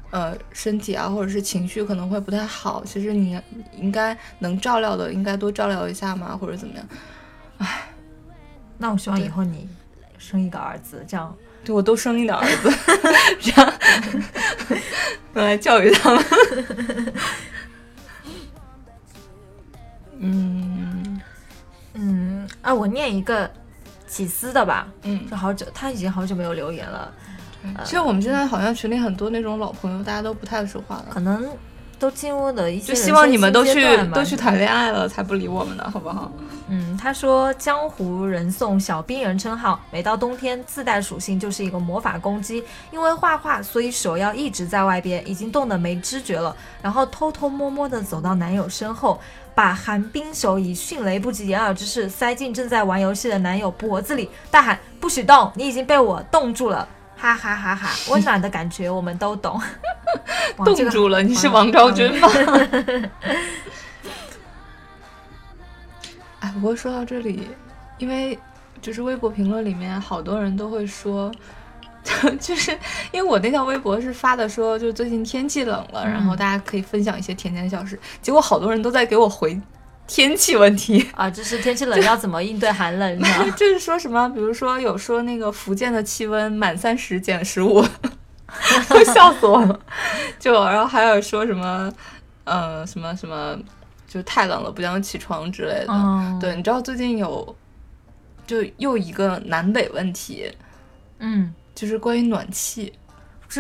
[0.10, 2.84] 呃，身体啊或者是情绪可能会不太好。
[2.86, 3.39] 其实你
[3.78, 6.86] 应该能照料的，应该多照料一下嘛，或者怎么样。
[7.60, 7.88] 唉
[8.80, 9.70] 那我希望以后你
[10.18, 12.71] 生一个儿子，这样对我都生一点儿子，
[13.41, 13.73] 这样
[15.34, 16.23] 用来教育他们。
[20.19, 21.21] 嗯
[21.95, 23.49] 嗯啊，我念一个
[24.08, 27.12] 起司的吧，嗯，就好久他已经好久没有留言了，
[27.84, 31.08] 其实我们现在好像群里很多那种老朋友，大家都不太说话了。
[31.10, 31.49] 可能
[32.06, 36.32] 都进入了一些就希望你们都去都去谈恋爱了，才不理我们的，好不好？
[36.68, 42.63] 嗯，他说江湖人送小冰人称号，每到冬天自带属性就是一个魔法攻击。
[42.91, 46.56] 因为画画，所以手要一直在外边，已经冻得没知觉了。
[46.80, 49.20] 然后偷偷摸摸的走到男友身后，
[49.56, 55.52] 把寒冰手以迅雷不及掩耳之势塞进正在玩游戏的男友脖子里，大喊：“不许动！
[55.56, 57.89] 你已经被我冻住了！”哈哈哈哈！
[58.12, 59.60] 温暖的感觉我们都懂。
[60.63, 62.30] 冻住了，你是王昭君吗？
[66.39, 67.47] 哎，不过说到这里，
[67.97, 68.38] 因为
[68.82, 71.32] 就是微博评论里面好多人都会说，
[72.39, 72.71] 就是
[73.12, 79.60] 因为我那条微博是发的说，就最近天气冷了，嗯然后大家可以分享一些甜甜小事，结果好多人都在给我回
[80.08, 81.06] 天气问题。
[81.15, 83.50] 啊，就是天气冷要怎么应对寒冷是吧？
[83.58, 87.84] 就是说什么，比如说有说那个福建的气温满三十减十五，
[89.13, 89.80] 笑死我了。
[90.39, 91.91] 就然后还有说什么，
[92.44, 93.58] 呃，什么什么，
[94.08, 95.88] 就太冷了不想起床之类的。
[95.89, 97.56] 嗯，对，你知道最近有
[98.46, 100.52] 就又一个南北问题，
[101.20, 102.94] 嗯，就是关于暖气，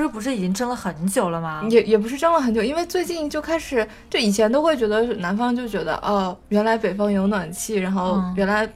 [0.01, 1.65] 这不是已经争了很久了吗？
[1.69, 8.33] 也也不是争了很久，因为最近就开始，就以前都会觉得南方就觉得哦，原来北方有暖气，然后嗯。
[8.35, 8.67] 原来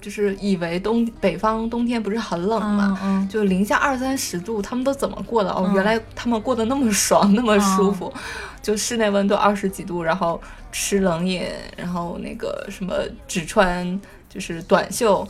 [0.00, 5.50] 就是以为冬北方冬天不是很冷嘛，嗯嗯，就零下二三十度，他们都怎么过的？
[5.50, 5.74] 哦，嗯。
[5.74, 8.12] 原来他们过得那么爽， 那么舒服，
[8.60, 10.40] 就室内温度二十几度，然后
[10.72, 11.42] 吃冷饮，
[11.76, 12.94] 然后那个什么
[13.28, 15.26] 只穿就是短袖，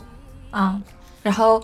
[0.49, 0.81] 啊，
[1.21, 1.63] 然后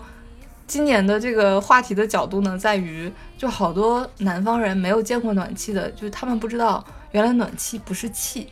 [0.72, 8.48] 今年的这个话题的角度呢，在于就好多南方人没有见过暖气的，就是他们不知道原来暖气不是气，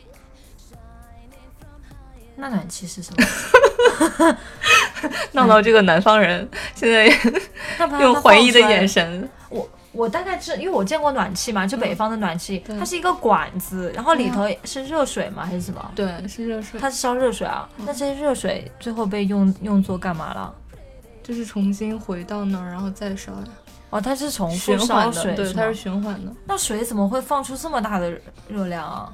[2.35, 4.37] 那暖气是什么？
[5.33, 7.07] 闹到这个南方人现在
[7.99, 15.43] 用怀疑的眼神，我我大概知，因为我见过暖气嘛，就北方的暖气，对它是一个管子，然后里头是热水吗？
[15.43, 15.91] 还是什么？
[15.95, 17.67] 对，是热水，它是烧热水啊。
[17.77, 20.53] 那这些热水最后被用用作干嘛了？
[21.23, 23.43] 就是重新回到那儿，然后再烧呀，
[23.89, 26.31] 哦，它是重复循烧环的，对，它是循环的。
[26.45, 28.11] 那水怎么会放出这么大的
[28.47, 29.11] 热量啊？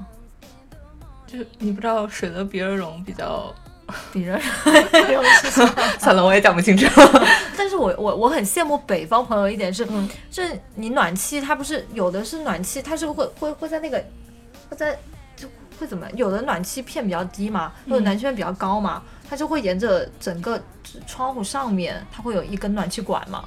[1.26, 3.52] 就你不知道水的比热容比较，
[4.12, 5.72] 比热容是什么？
[5.98, 6.86] 算了，我也讲不清楚。
[7.56, 14.02] 但是我我我很羡慕北方朋友一点是，嗯就是你暖气它不是有的是暖气，它是会会会在那个
[14.70, 14.96] 会在
[15.36, 15.46] 就
[15.78, 20.60] 会怎么有的暖气片比较低嘛，或者嗯暖气片比较高嘛，它就会沿着整个
[21.06, 23.44] 窗户上面，它会有一根暖气管嘛，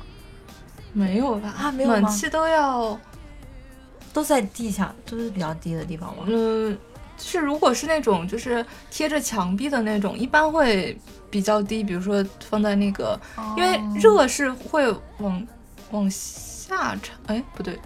[0.94, 1.54] 没有吧？
[1.58, 3.00] 啊没有暖气都要，
[4.14, 6.24] 都在地下，都是比较低的地方吗。
[6.28, 6.78] 嗯、
[7.18, 10.96] 就是如果是那种就是贴着墙壁的那种，一般会
[11.30, 13.20] 比较低，比如说放在那个，
[13.58, 15.48] 因为哦热是会往
[15.92, 17.80] 往下沉，哎，不对，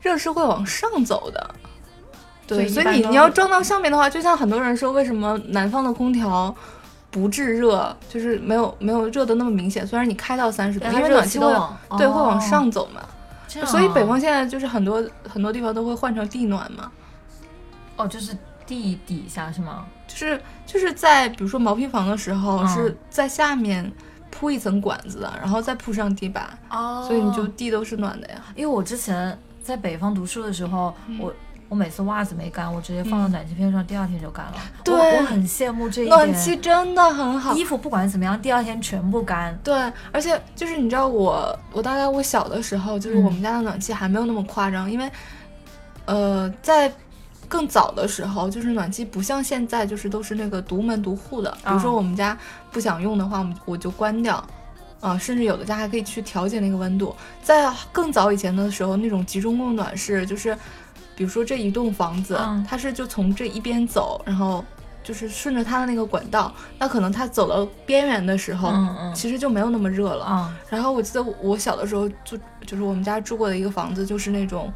[0.00, 1.54] 热是会往上走的。
[2.46, 6.54] 对，所以你你要装到上面的话，就像很多人说，为什么南方的空调
[7.10, 9.86] 不制热，就是没有没有热的那么明显？
[9.86, 11.48] 虽然你开到三十度，因为暖气都
[11.96, 13.00] 对会往哦上走嘛，
[13.66, 16.90] 所以北啊方现在就是很多很多地方都会换成地暖嘛，
[17.96, 19.86] 哦就是地底下是吗？
[20.06, 23.90] 就是就是在比如说毛坯房的时候、嗯是在下面
[24.30, 28.42] 铺一层管子的，然后再铺上地板，哦所以你就地都是暖的呀。
[28.54, 31.32] 因为我之前在北方读书的时候，嗯我
[31.68, 34.54] 我每次袜子没干，我直接放到暖气片上，第二天就干了。
[34.84, 36.16] 对我我很羡慕这一点。
[36.16, 39.58] 暖气真的很好，衣服不管怎么样，第二天全部干。
[39.64, 39.74] 对，
[40.12, 45.10] 而且就是你知道我，我大概我小的时候，就是嗯我们家的暖气还没有那么夸张，因为，
[46.04, 46.92] 呃，在
[47.48, 51.50] 更早的时候，就是暖气不像现在，就是都是那个独门独户的。
[51.64, 52.38] 比如说啊我们家
[52.70, 54.44] 不想用的话，我们我就关掉。
[54.98, 57.14] 啊、甚至有的家还可以去调节那个温度。
[57.40, 60.56] 在更早以前的时候，那种集中供暖是就是，
[61.16, 64.64] 比如说这一栋房子，嗯它是就从这一边走，然后
[65.02, 70.24] 就是顺着它的那个管道，那可能它走到边缘的时候，嗯嗯其实就没有那么热了。
[70.24, 74.72] 啊然后我记得我小的时候住，就是我们家住过的一个房子，就是那种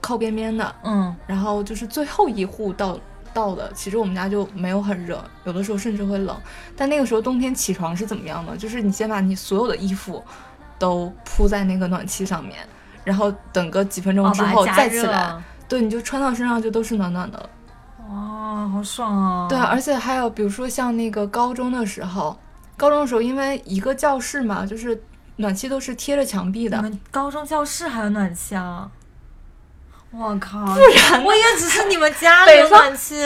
[0.00, 2.98] 靠边边的，嗯然后就是最后一户到
[3.34, 6.36] 到的，其实我们家就没有很热，有的时候甚至会冷。
[6.76, 8.56] 但那个时候冬天起床是怎么样的？
[8.56, 10.22] 就是你先把你所有的衣服
[10.78, 12.58] 都铺在那个暖气上面，
[13.04, 15.42] 然后等个几分钟之后再起来，
[15.72, 17.48] 对，你就穿到身上就都是暖暖的了。
[18.10, 19.46] 哇，好爽啊！
[19.48, 22.38] 对啊，而且还有比如说像那个高中的时候，
[22.76, 25.02] 高中的时候因为一个教室嘛，就是
[25.36, 26.76] 暖气都是贴着墙壁的。
[26.76, 28.90] 你们高中教室还有暖气啊？
[30.10, 30.58] 我靠！
[30.58, 33.16] 不然我也只是你们家里有暖气，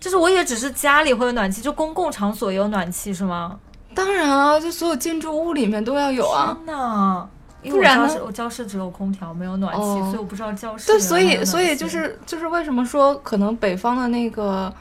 [0.00, 3.56] 就是我也只是家里会有暖气，就公共场所也有暖气是吗？
[3.94, 6.58] 当然啊，就所有建筑物里面都要有啊。
[6.64, 7.28] 天呐，
[7.70, 8.14] 不然呢？
[8.24, 10.86] 我教室只有空调，没有暖气，所以我不知道教室。
[10.86, 14.72] 对，所以所以就是就是为什么说可能北方的那个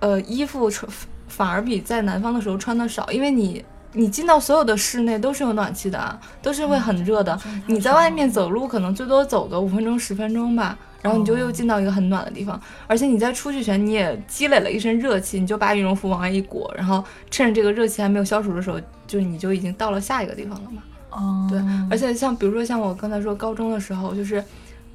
[0.00, 0.90] 呃衣服穿
[1.28, 3.64] 反而比在南方的时候穿的少，因为你。
[3.92, 7.36] 你进到所有的室内都是有暖气的，都是会很热的。
[7.66, 12.60] 你在外面走路可能最多走个五分钟十分钟吧，然后你就又进到一个很暖的地方。
[12.86, 20.80] 而且你在出去前你也积累了一身热气，你就把羽绒服往外一裹，然后趁着这个热气还没有消除的时候，就你就已经到了下一个地方了嘛。
[21.10, 21.60] 哦，对。
[21.90, 24.42] 而且像比如说像我刚才说高中的时候，就是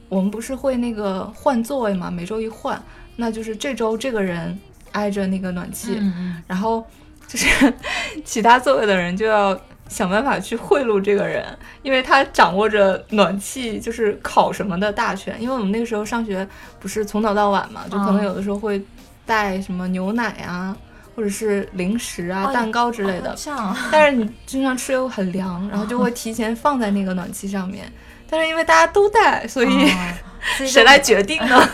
[0.09, 2.81] 我们不是会那个换座位嘛，每周一换，
[3.15, 4.57] 那就是这周这个人
[4.91, 6.01] 挨着那个暖气，
[6.47, 6.85] 然后。
[7.27, 7.73] 就是
[8.23, 11.43] 其他座位的人就要想办法去贿赂这个人，
[11.81, 15.35] 因为他掌握着暖气就是烤什么的大权。
[15.41, 16.47] 因为我们那个时候上学
[16.79, 18.79] 不是从早到晚嘛，就可能有的时候会
[19.25, 20.77] 带什么牛奶啊，
[21.15, 23.35] 或者是零食啊、蛋糕之类的。
[23.91, 27.91] 但是你经常吃又很凉，然后就会提前放在那个暖气上面。
[28.29, 29.87] 但是因为大家都带，所以
[30.67, 31.69] 谁来决定呢？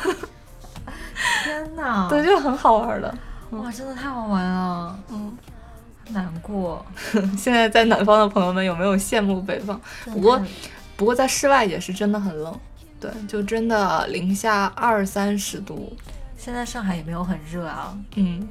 [1.44, 2.08] 天哪！
[2.10, 3.14] 对，就很好玩的。
[3.52, 5.38] 哇，真的太好玩了，嗯，
[6.10, 6.86] 难过。
[7.38, 9.80] 现在在南方的朋友们有没有羡慕北方？
[10.06, 10.42] 不过，
[10.96, 12.60] 不过在室外也是真的很冷，
[13.00, 15.96] 对，就真的零下二三十度。
[16.38, 18.48] 现在上海也没有很热啊，嗯。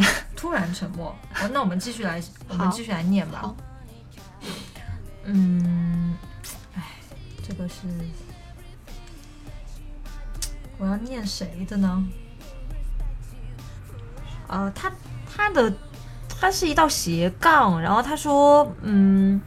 [0.36, 1.14] 突然沉默。
[1.40, 3.54] 哦，那我们继续来，我们继续来念吧。
[5.24, 6.16] 嗯，
[6.74, 6.82] 哎，
[7.46, 7.86] 这个是。
[10.78, 12.04] 我要念谁的呢？
[14.48, 14.90] 呃，他
[15.32, 15.72] 他的
[16.28, 19.40] 他是一道斜杠，然后他说，嗯，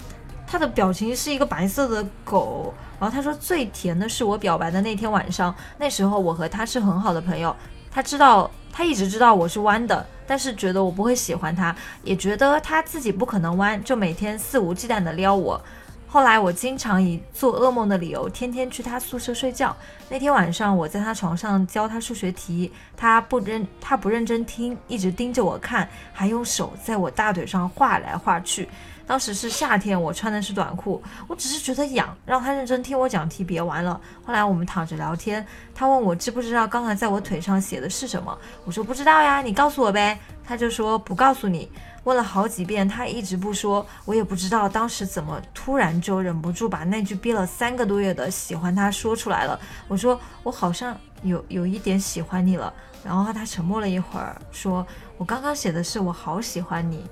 [0.47, 7.53] 他的表情是一个白色的狗，然后他说最甜的是我表白的那天晚上，那时候我和他是很好的朋友，
[7.91, 15.61] 他知道他一直知道我是弯的，但是觉得我不会喜欢他，也觉得他自己不可能弯，就每天肆无忌惮的撩我。
[16.07, 19.75] 后来我经常以做噩梦的理由，天天去他宿舍睡觉。
[20.07, 28.69] 那天晚上，我在他床上教他数学题，他不认，他不认真听，一直盯着我看，还用手在我大腿上画来画去。
[29.07, 33.99] 当时是夏天，我穿的是短裤，我只是觉得痒，让他认真听我讲题，别玩了。
[34.25, 40.17] 后来我们躺着聊天，他问我知不知道刚才在我腿上写的是什么，我说不知道呀，你告诉我呗。
[40.47, 41.69] 他就说不告诉你。
[42.05, 49.59] 问了好几遍，他一直不说，我也不知道当时怎么突然就忍不住把那句憋了三个多月的喜欢他说出来了。
[49.87, 52.73] 我说我好像有有一点喜欢你了。
[53.03, 54.83] 然后他沉默了一会儿，说
[55.19, 57.05] 我刚刚写的是我好喜欢你。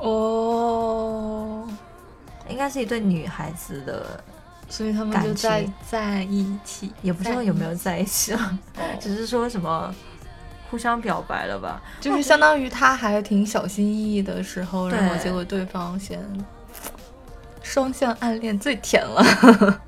[0.00, 1.64] 哦，
[2.48, 4.24] 应该是一对女孩子的，
[4.68, 8.58] 所以他们就在在一起，也不知道有没有在一起啊，
[9.00, 9.94] 只是说什么。
[10.70, 16.20] 互相表白了吧，就是相当于他还挺小心翼翼的时候，然后结果对方先
[17.62, 19.22] 双向暗恋最甜了。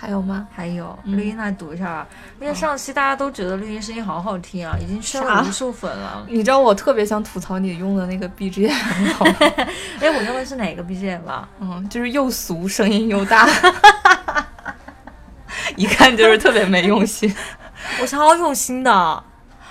[0.00, 0.46] 还有吗？
[0.54, 2.06] 还有绿茵来读一下吧，
[2.40, 6.24] 因为上期大家都觉得绿茵声音好好听啊，已经升了无数粉了。
[6.28, 9.36] 你知道我特别想吐槽你用的那个 BGM 吗？
[10.00, 11.48] 哎，我用的是哪个 BGM 啊？
[11.58, 13.48] 嗯，就是又俗，声音又大。
[15.78, 17.32] 一看就是特别没用心，
[18.02, 19.24] 我超用心的，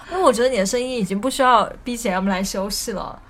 [0.10, 3.22] 因为我觉得你的声音已经不需要 BGM 来修饰了，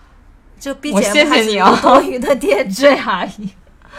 [0.60, 3.50] 就 BGM 还是多余的点缀而已。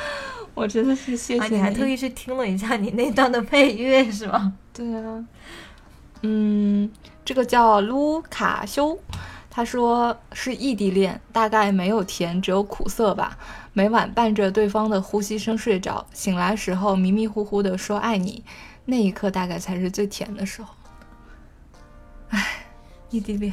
[0.55, 4.55] 我真的是谢谢你，还特意去听了一下你那段的配乐是吗？
[4.73, 5.25] 对啊，
[6.23, 6.91] 嗯，
[7.25, 8.99] 这个叫卢卡修，
[9.51, 13.37] 他说是异地恋，大概没有甜，只有苦涩吧。
[13.73, 18.43] 每晚伴着对方的呼吸声睡着，醒来时候迷迷糊糊的说爱你，
[18.91, 20.69] 那一刻大概才是最甜的时候。
[22.31, 22.65] 唉，
[23.11, 23.53] 异地恋，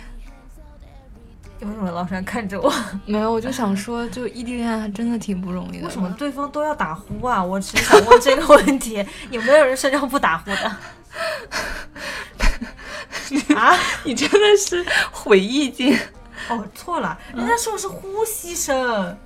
[1.60, 2.74] 为什么老是看着我？
[3.06, 5.88] 没有，我就想说，就异地恋还真的挺不容易的。
[5.88, 7.44] 为什么对方都要打呼啊？
[7.44, 10.78] 我只是想问这个问题： 有没有人睡觉不打呼的？
[13.58, 16.00] 啊，你真的是毁意境。
[16.48, 19.18] 哦，错了，人家说的是呼吸声。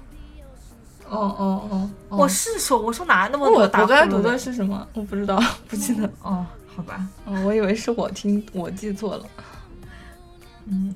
[1.10, 4.88] 哦哦哦，我是说，我说哪那么我多我刚才读的是什么？
[4.94, 6.10] 我不知道， 不记得。
[6.22, 6.46] 哦，
[6.76, 9.26] 好吧，哦，我以为是我听我记错了。
[10.66, 10.96] 嗯，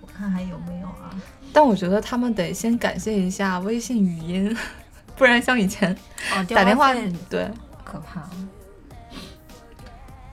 [0.00, 1.10] 我看还有没有啊？
[1.52, 4.56] 但我觉得他们得先感谢一下微信语音，
[5.16, 5.92] 不然像以前
[6.32, 6.94] 哦， 打电话
[7.28, 7.50] 对，
[7.84, 8.22] 可怕。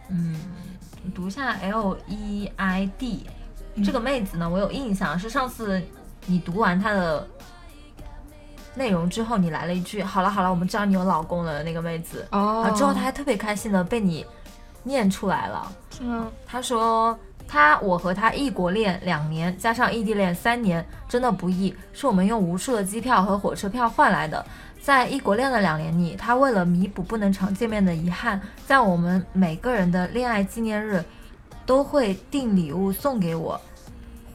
[0.10, 0.36] 嗯，
[1.16, 3.26] 读一下 L E I D
[3.84, 5.82] 这个妹子呢，我有印象，是上次
[6.28, 7.28] 你读完她的
[8.76, 14.26] 内容之后，你来了一句“好了好了，我们知道你有老公了”那个妹子，哦啊，之后她还特别开心的被你
[14.84, 15.72] 念出来了。
[15.90, 16.28] 是吗？
[16.46, 17.18] 她说。
[17.48, 24.44] 她，我和他异国恋两年，加上异地恋三年，真的不易，是我们用无数的机票和火车票换来的。
[24.82, 31.06] 在异国恋的两年里，她为了弥补不能常见面的遗憾，在我们每个人的恋爱纪念日，
[31.68, 33.62] 都会订礼物送给我，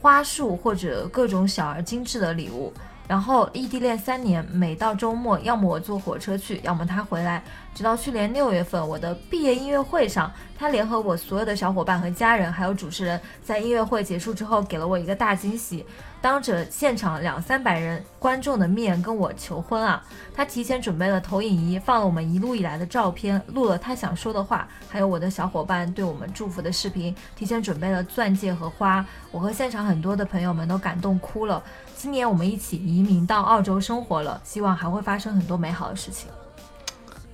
[0.01, 2.73] 花束或者各种小而精致的礼物。
[3.11, 7.43] 然后异地恋三年，每到周末，要么我坐火车去，要么他回来。
[7.75, 15.85] 直到去年六月份，我的毕业音乐会上，他联合我所有的小伙伴和家人，还有主持人，在音乐会结束之后，给了我一个大惊喜，
[16.21, 20.01] 当着现场两三百人观众的面跟我求婚啊！
[20.33, 31.61] 他提前准备了投影仪，放了我们一路以来的照片，录了他想说的话，还有我的小伙伴对我们祝福的视频，提前准备了钻戒和花，我和现场很多的朋友们都感动哭了。
[32.01, 36.31] 今年我们一起移民到澳洲生活了，希望还会发生很多美好的事情。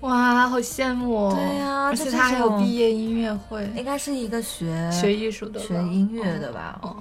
[0.00, 1.32] 哇，好羡慕、哦！
[1.36, 6.80] 对呀而且他还有毕业音乐会，应该是一个学学艺术的，学音乐的吧？
[6.82, 6.96] 哦。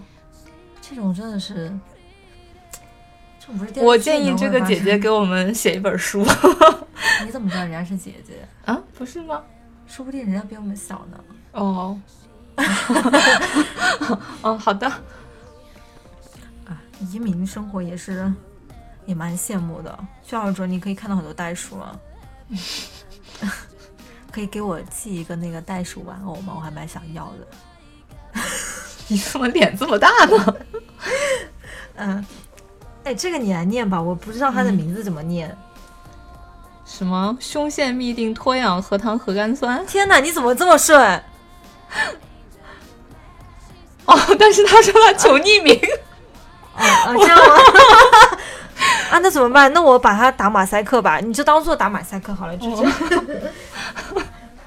[0.79, 1.75] 这种真的是，
[3.39, 6.23] 这种不是电我建议这个姐姐给我们写一本书
[7.25, 8.47] 你怎么知道人家是姐姐？
[8.65, 9.41] 啊，不是吗？
[9.87, 11.17] 说不定人家比我们小呢。
[11.53, 11.99] 哦，
[14.43, 14.91] 哦，好的。
[17.01, 18.31] 啊，移民生活也是，
[19.05, 19.97] 也蛮羡慕的。
[20.23, 21.99] 去澳洲你可以看到很多袋鼠啊，
[24.31, 26.53] 可以给我寄一个那个袋鼠玩偶吗？
[26.55, 28.41] 我还蛮想要的。
[29.07, 30.55] 你怎么脸这么大呢？
[31.95, 32.25] 嗯，
[33.03, 35.55] 哎，这个你来念吧，我不知道它的名字怎么念。
[36.85, 39.85] 什么胸腺嘧啶脱氧核糖核苷酸？
[39.85, 41.23] 天哪，你怎么这么顺？
[44.05, 45.79] 哦，但是他说他求匿名。
[46.75, 47.55] 哦，啊这样吗？
[49.11, 49.71] 啊，那怎么办？
[49.73, 52.91] 那我把它打马赛克吧，你就当做打马赛克好了，就这样。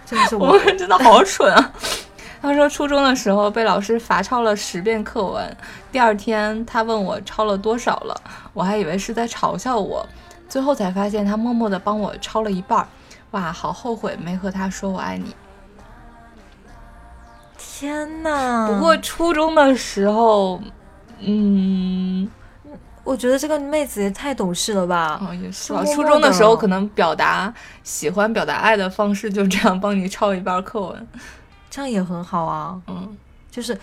[0.07, 1.73] 真的是我真的好蠢啊！
[2.41, 5.57] 他说初中的时候被老师罚抄了十遍课文，
[5.93, 8.19] 第二天他问我抄了多少了，
[8.55, 10.07] 我还以为是在嘲笑我，
[10.49, 12.89] 最后才发现他默默的帮我抄了一半儿。
[13.33, 15.37] 哇，好后悔没和他说我爱你。
[17.59, 18.67] 天哪！
[18.67, 20.59] 不过初中的时候，
[21.21, 22.29] 嗯，
[23.05, 25.21] 我觉得这个妹子也太懂事了吧？
[25.23, 25.85] 哦也是吧。
[25.85, 27.53] 是默默初中的时候可能表达
[27.83, 31.09] 喜欢、表达爱的方式就这样帮你抄一半课文。
[31.71, 33.17] 这样也很好啊，嗯，
[33.51, 33.75] 就是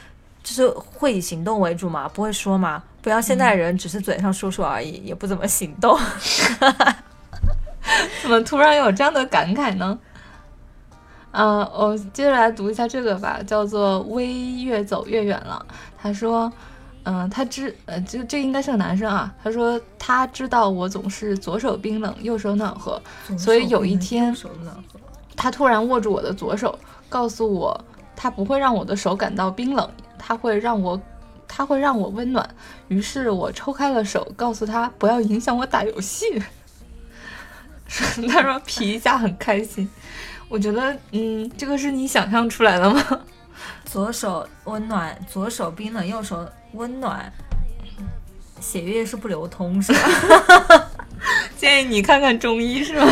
[0.44, 5.98] 就是会以行动为主嘛，不会说嘛，不要现代人只是嘴上说说而已，也不怎么行动。
[8.22, 9.98] 怎么突然有这样的感慨呢？
[11.32, 14.34] 呃，我接着来读一下这个吧，叫做“微
[14.64, 15.64] 越走越远了”。
[16.02, 16.52] 他说，
[17.06, 19.34] 嗯、他知，呃，就这应该是个男生啊。
[19.44, 23.02] 他说他知道我总是左手冰冷，右手暖和。
[23.38, 24.36] 所以有一天
[25.36, 26.78] 他突然握住我的左手，
[27.08, 27.80] 告诉我
[28.16, 31.00] 他不会让我的手感到冰冷，他会让我，
[31.48, 32.50] 他会让我温暖。
[32.88, 36.42] 于是我抽开了手，告诉他不要影响我打游戏。
[38.32, 39.88] 他说皮一下很开心。
[40.48, 43.04] 我觉得，嗯，这个是你想象出来的吗？
[43.96, 47.32] 左手温暖，左手冰冷，右手温暖，
[48.60, 50.90] 血液是不流通是吧？
[51.56, 53.08] 建议你看看中医是吧？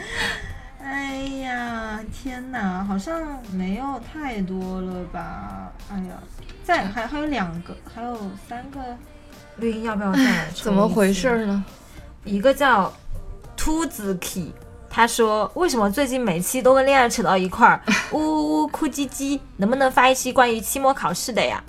[0.82, 3.20] 哎呀，天哪，好像
[3.52, 5.70] 没有太多了吧？
[5.92, 6.14] 哎呀，
[6.64, 8.80] 再还还有两个，还有三个，
[9.58, 11.62] 绿茵要不要再 怎么回事呢？
[12.24, 12.90] 一个叫
[13.54, 14.50] 秃子 K，
[14.92, 17.80] 他说为什么最近每期都跟恋爱扯到一块儿，
[18.10, 21.62] 呜呜呜哭唧唧，能不能发一期关于期末考试的呀？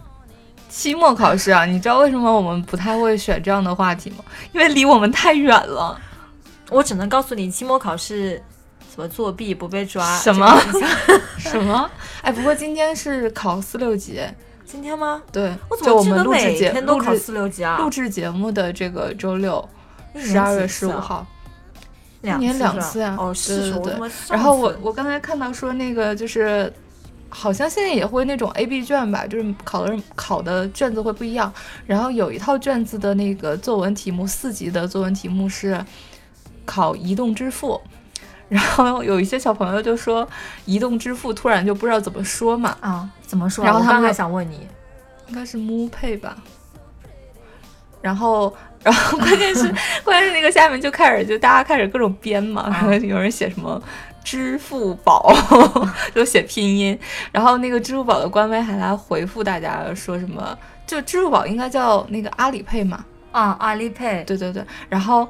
[0.68, 4.18] 期末考试啊，你知道为什么我们不太会选这样的话题吗？
[4.54, 6.00] 因为离我们太远了。
[6.70, 8.42] 我只能告诉你，期末考试
[8.90, 10.18] 什么作弊不被抓？
[10.18, 10.60] 什么
[11.38, 11.90] 什么？
[12.24, 14.22] 哎，不过今天是考四六级，
[14.66, 15.22] 今天吗？
[15.32, 17.78] 对，我怎就我们么记得每天都考四六级啊？
[17.78, 19.68] 录制节目的这个周六，
[20.16, 21.28] 十二月十五号。
[22.22, 26.72] 两一年两次啊哦，对是对对然后我我刚才看到说那个就是，
[27.30, 31.52] 好像现在也会那种 A B 卷吧，就是考的考的卷子会不一样。
[31.86, 35.84] 然后有一套卷子的那个作文题目，四级的作文题目是，
[36.66, 37.80] 考移动支付，
[38.50, 40.28] 然后有一些小朋友就说
[40.66, 43.66] 移动支付突然就不知道怎么说嘛，啊，怎么说？
[43.66, 44.68] 然后他们还想问你，
[45.28, 46.38] 应该是 Mo Pay 吧。
[48.02, 48.54] 然后，
[48.84, 49.64] 然后关键是
[50.04, 53.82] 关键是那个下面就开始就大家开始各种编嘛，然 后有人写什么
[54.24, 55.34] 支付宝，
[56.16, 56.98] 就写拼音，
[57.32, 60.58] 然后那个支付宝的官微还来回复大家说什么，
[60.88, 65.28] 就支付宝应该叫那个阿里配嘛，啊，阿里 pay，对对对，然后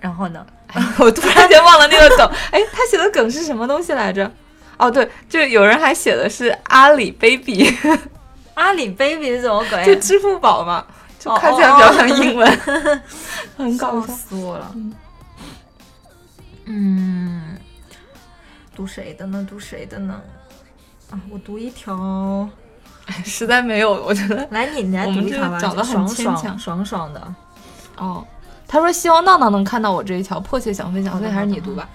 [0.00, 0.44] 然后呢？
[0.68, 4.30] 哎，我突然间忘了那个梗，哎，他写的梗是什么东西来着？
[4.76, 7.74] 哦，对，就有人还写的是阿里 baby，
[8.52, 9.82] 阿里 baby 是什么鬼？
[9.86, 10.84] 就支付宝嘛，
[11.18, 12.58] 就看起来比较像英文，
[13.56, 14.12] 很搞笑笑。
[14.14, 14.74] 死我了。
[16.66, 17.56] 嗯，
[18.74, 19.46] 读谁的呢？
[19.48, 20.20] 读谁的呢？
[21.10, 22.48] 啊，我读一条，
[23.24, 27.34] 实在没有，我觉得来你你来读一条吧，找的很爽牵强爽爽爽的。
[27.96, 28.24] 哦。
[28.70, 31.88] 他说希望闹闹能看到我这一条，迫切想分享，所以还是你读吧。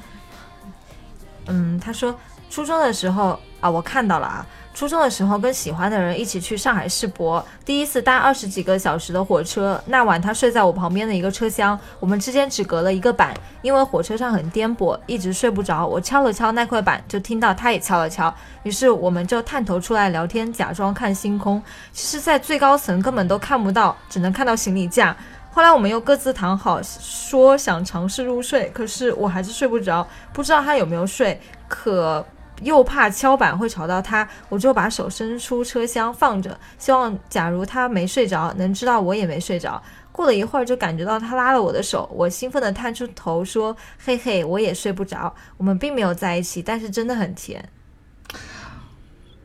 [1.46, 2.20] 嗯，他说
[2.50, 4.46] 初中的时候啊，我看到了啊。
[4.74, 9.80] 初中的时候，跟喜欢的人一起去上海世博，第一次搭二十几个小时的火车。
[9.86, 15.86] 那晚他睡在我旁边的一个车厢，我们之间只隔了一个板，因为火车上很颠簸，一直睡不着。
[15.86, 21.62] 我敲了敲那块板，就听到他也敲了敲，于是我们就探头出来聊天，假装看星空。
[21.92, 25.16] 其实，在最高层根本都看不到，只能看到行李架。
[25.52, 32.26] 后来我们又各自躺好，说想尝试入睡，可是我还是睡不着，不知道他有没有睡，可
[32.64, 39.82] 又怕敲板会吵到他，我就把手伸出车厢放着，希望假如他没睡着，能知道我也没睡着。
[40.12, 47.68] 过了一会儿，就感觉到他拉了我的手，我兴奋地探出头说：“嘿嘿，我也睡不着。”我们并没有在一起，但是真的很甜。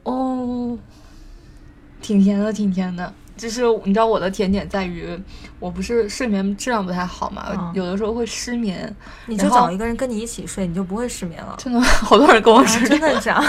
[0.02, 0.76] 哦，
[2.02, 3.14] 挺甜的，挺甜的。
[3.38, 5.18] 就是你知道我的甜点在于，
[5.60, 8.94] 我不是睡眠质量不太好嘛，嗯有的时候会失眠。
[9.26, 11.54] 你就找一个人跟你一起睡，你就不会失眠了。
[11.56, 13.42] 真的， 好多人跟我啊说、真的这样？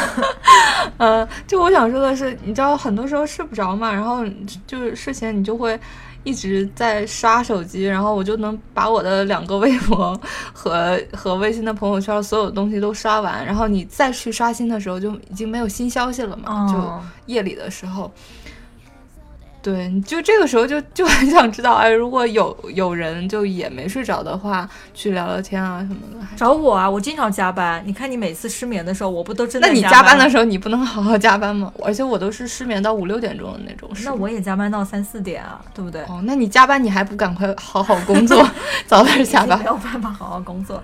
[0.98, 4.24] 呃，就我想说的是，你知道很多时候睡不着嘛，然后
[4.68, 5.80] 就是睡前你就会
[6.24, 10.20] 一直在刷手机，然后我就能把我的两个微博
[10.54, 16.68] 和和微信的朋友圈所有东西都刷完，然后你再去刷新的时候就已经没有新消息了嘛，哦
[17.26, 18.12] 就夜里的时候。
[19.62, 26.26] 对，你就这个时候就就很想知道，哎，如果有有人就也没睡着的话，去聊聊天啊什么的。
[26.38, 26.90] 找我啊！
[26.90, 27.84] 我经常加班。
[27.86, 31.74] 你看你每次失眠的时候，我不都真那你加班的时候，你不能好好加班吗？
[31.84, 33.90] 而且我都是失眠到五六点钟的那种。
[34.06, 36.04] 那我也加班到三四点啊，对不对？
[36.04, 38.48] 哦，那你加班你还不赶快好好工作，
[38.88, 39.66] 早点下班没？
[39.66, 40.82] 有办法好好工作。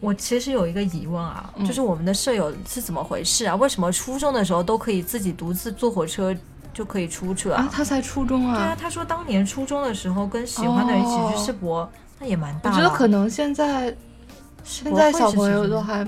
[0.00, 3.54] 我其实有一个疑问啊，嗯就是我们的舍友是怎么回事啊？
[3.54, 6.34] 为什么初中的时候都可以自己独自坐火车
[6.78, 7.56] 就可以出去了？
[7.56, 12.76] 啊，他才初中啊对啊啊，，他说当年初中的时候跟喜欢的人一起去世博，那也蛮大的。
[12.76, 13.92] 觉得可能现在
[14.62, 16.06] 现在小朋友都还，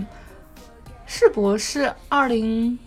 [1.06, 2.78] 世博是二零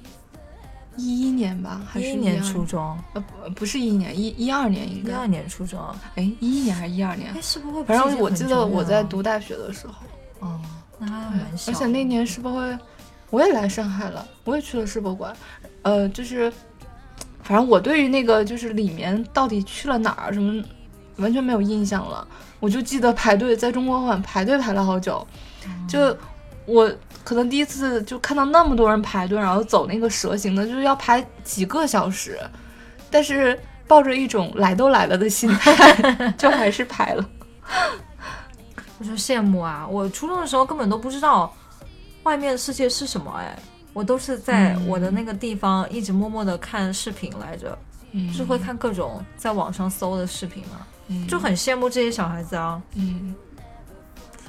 [0.95, 5.93] 一一年吧，还是一一年初中，呃不不是一一年，一一二年应该一二，年初中啊。
[6.15, 7.41] 哎一一年还是一二年哎，？
[7.41, 9.85] 世博会不反正我记得我在读大学的时
[10.39, 10.57] 候，哦，
[10.97, 11.77] 那还蛮小的。
[11.77, 12.79] 而且那年世博会，
[13.29, 15.35] 我也来上海了，我也去了世博馆，
[15.81, 16.53] 呃，就是，
[17.43, 20.63] 反正我对于那个就是里面到底去了哪儿什么，
[21.17, 22.25] 完全没有印象了。
[22.59, 25.25] 我就记得排队在中国馆排队排了好久，
[25.87, 26.15] 就
[26.65, 26.89] 我
[27.23, 32.39] 可能第一次就看到那么多人排队，然后走那个蛇形的，就是要排几个小时，
[33.11, 37.29] 但是抱着一种来都来了的心态， 就还是排了。
[38.99, 39.85] 我就羡慕啊！
[39.85, 41.53] 我初中的时候根本都不知道
[42.23, 43.59] 外面的世界是什么，哎，
[43.93, 47.77] 我都是在嗯我的那个地方一直默默的看视频来着，
[48.11, 52.81] 嗯就是会看各种在网上搜的视频嘛，嗯就很羡慕这些小孩子啊！
[52.95, 53.35] 嗯，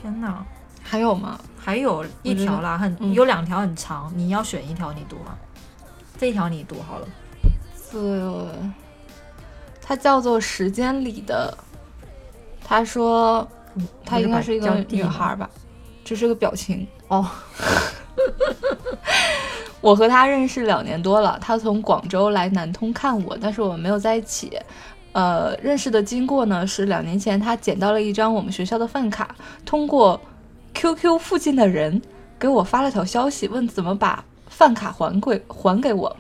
[0.01, 0.45] 天哪，
[0.83, 1.39] 还有吗？
[1.59, 5.37] 还有一条啦，很、嗯有两条很长，你要选一条你读吗？
[6.19, 7.09] 这一条你读好了。
[7.93, 8.57] 这个
[9.81, 11.57] 它叫做时间里的。
[12.67, 13.47] 他说，
[14.07, 15.51] 他应该是一个女孩吧，
[16.03, 17.29] 这是个表情哦。
[19.81, 24.59] 我和他认识两年多了，他从广州来南通看我，但是我们没有在一起。
[25.13, 30.21] 呃，认识的经过呢是两年前他捡到了一张我们学校的饭卡，通过
[30.73, 32.03] QQ 附近的人
[32.39, 36.17] 给我发了条消息，问怎么把饭卡还给还给我。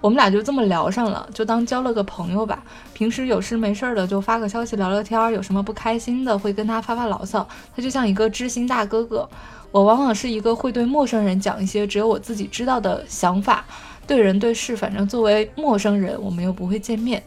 [0.00, 2.62] 我们俩就这么聊上了，就当交了个朋友吧。
[2.94, 7.46] 平时有事没事的就发个消息聊聊天，有什么不开心的会跟他发发牢骚。
[7.76, 9.28] 他就像一个知心大哥哥。
[9.72, 13.64] 我往往是一个会对陌生人讲一些只有我自己知道的想法，
[14.06, 17.22] 对人对事，反正作为陌生人，我们又不会见面。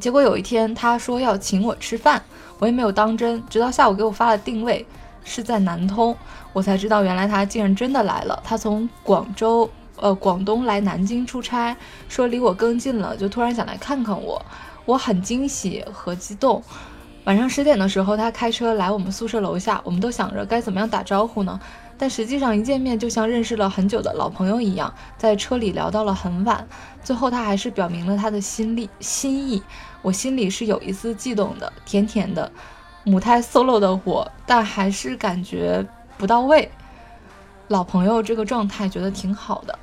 [0.00, 2.20] 结果有一天他说要请我吃饭，
[2.58, 4.84] 我也没有当真，直到下午给我发了定位
[5.22, 6.16] 是在南通，
[6.52, 8.42] 我才知道原来他竟然真的来了。
[8.42, 9.70] 他从广州
[10.00, 11.76] 呃广东来南京出差，
[12.08, 14.44] 说离我更近了，就突然想来看看我，
[14.86, 16.60] 我很惊喜和激动。
[17.24, 21.60] 晚上十点的时候，他开车来我们宿舍楼下，我们都想着该怎么样打招呼呢？
[21.96, 26.66] 但实际上一见面就像认识了很久的老朋友一样，在车里聊到了很晚。
[27.04, 29.62] 最后他还是表明了他的心力心意，
[30.02, 32.50] 我心里是有一丝悸动的，甜甜的。
[33.04, 35.86] 母胎 solo 的我，但还是感觉
[36.18, 36.68] 不到位。
[37.68, 39.78] 老朋友这个状态觉得挺好的。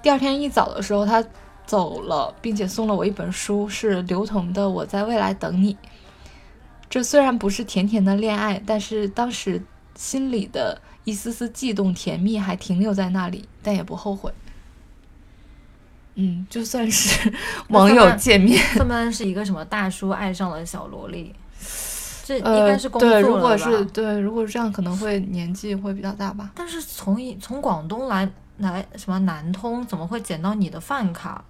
[0.00, 1.22] 第二天一早的时候，他
[1.66, 5.74] 走了，并且送了我一本书，是刘同的《我在未来等你》。
[6.88, 9.62] 这虽然不是甜甜的恋爱，但是当时
[9.94, 14.32] 心里的一丝丝悸动、甜蜜还停留在那里，但也不后悔。
[16.14, 17.32] 嗯，就算是
[17.68, 21.34] 网友见面，算不算是一个什么大叔爱上了小萝莉？
[22.24, 26.50] 这应呃该是工作对，如果吧是对，如果是这样，可能会年纪会比较大吧。
[26.54, 28.28] 但是从一从广东来
[28.58, 31.44] 来什么南通，怎么会捡到你的饭卡？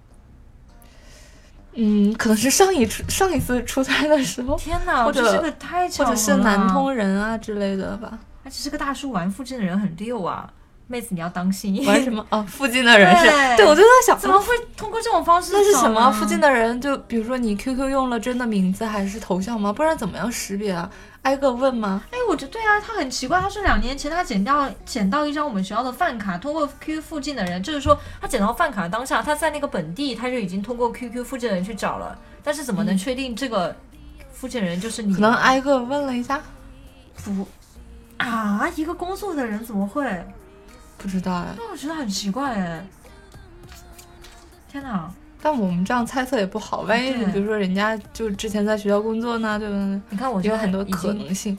[1.79, 8.17] 嗯，可能是上一次上一次出差的时候， 天哪，或者这是个太巧或了，者是南，通人啊之类的吧。
[8.43, 10.51] 而且这个大叔玩附近的人很溜啊，
[10.87, 11.85] 妹子你要当心。
[11.85, 12.25] 玩什么？
[12.29, 15.51] 哦，附近的人是，对对我就在想，怎么会通过这种方式？
[15.53, 16.11] 那是什么？
[16.11, 19.71] 附近的人就比如说你 QQ 用了真的名字还是头像吗？
[19.71, 20.89] 不然怎么样识别啊？
[21.23, 22.01] 挨个问吗？
[22.11, 23.41] 哎，我觉得对啊，他很奇怪。
[23.41, 33.75] 他说两年前他捡到捡到一张我们学校的饭卡，通过 QQ 附近的人，就是说他捡到饭卡当下，他在那个本地他就已经通过 QQ 附近的人去找了，但是怎么能确定这个
[34.31, 35.15] 附近人就是你呢？
[35.15, 36.41] 可能挨个问了一下，
[37.25, 37.45] 不
[38.15, 40.25] 啊，一个工作的人怎么会？
[40.97, 41.53] 不知道哎。
[41.57, 42.85] 那我觉得很奇怪哎。
[44.71, 45.11] 天哪！
[45.41, 50.01] 但我们这样猜测也不好，万一对比如说人家就之前在学校工作呢，对不对？
[50.09, 51.57] 你看，我就有很多可能性。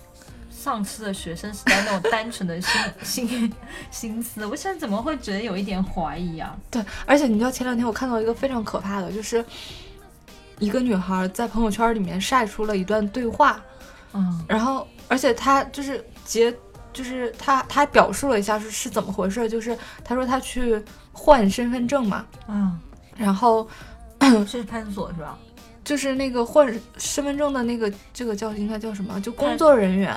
[0.51, 3.53] 丧失了学生时代那种 单纯的心心
[3.93, 6.55] 心思，我现在怎么会觉得有一点怀疑啊？
[6.71, 9.43] 对，而且你知道前两天我看到一个非常可怕的，就是
[10.59, 13.63] 一个女孩在朋友圈里面晒出了一段对话，
[14.13, 16.53] 嗯然后而且她就是截，
[16.93, 20.83] 就是他他还表述了一下是是怎么回事，就是他说他去
[21.13, 22.79] 换身份证嘛，嗯，
[23.17, 23.69] 然后
[24.47, 25.39] 是派出所是吧？
[25.85, 26.67] 就是那个换
[26.99, 29.21] 身份证的那个这个叫应该叫什么？
[29.21, 30.15] 就工作人员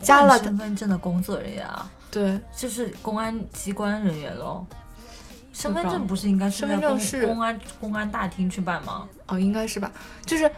[0.00, 4.64] 加了身份证的工作人员啊，对就是公安机关人员喽。
[5.52, 9.06] 身份证不是应该是身份在公证是公安公安大厅去办吗？
[9.26, 9.90] 哦应该是吧，
[10.24, 10.50] 就是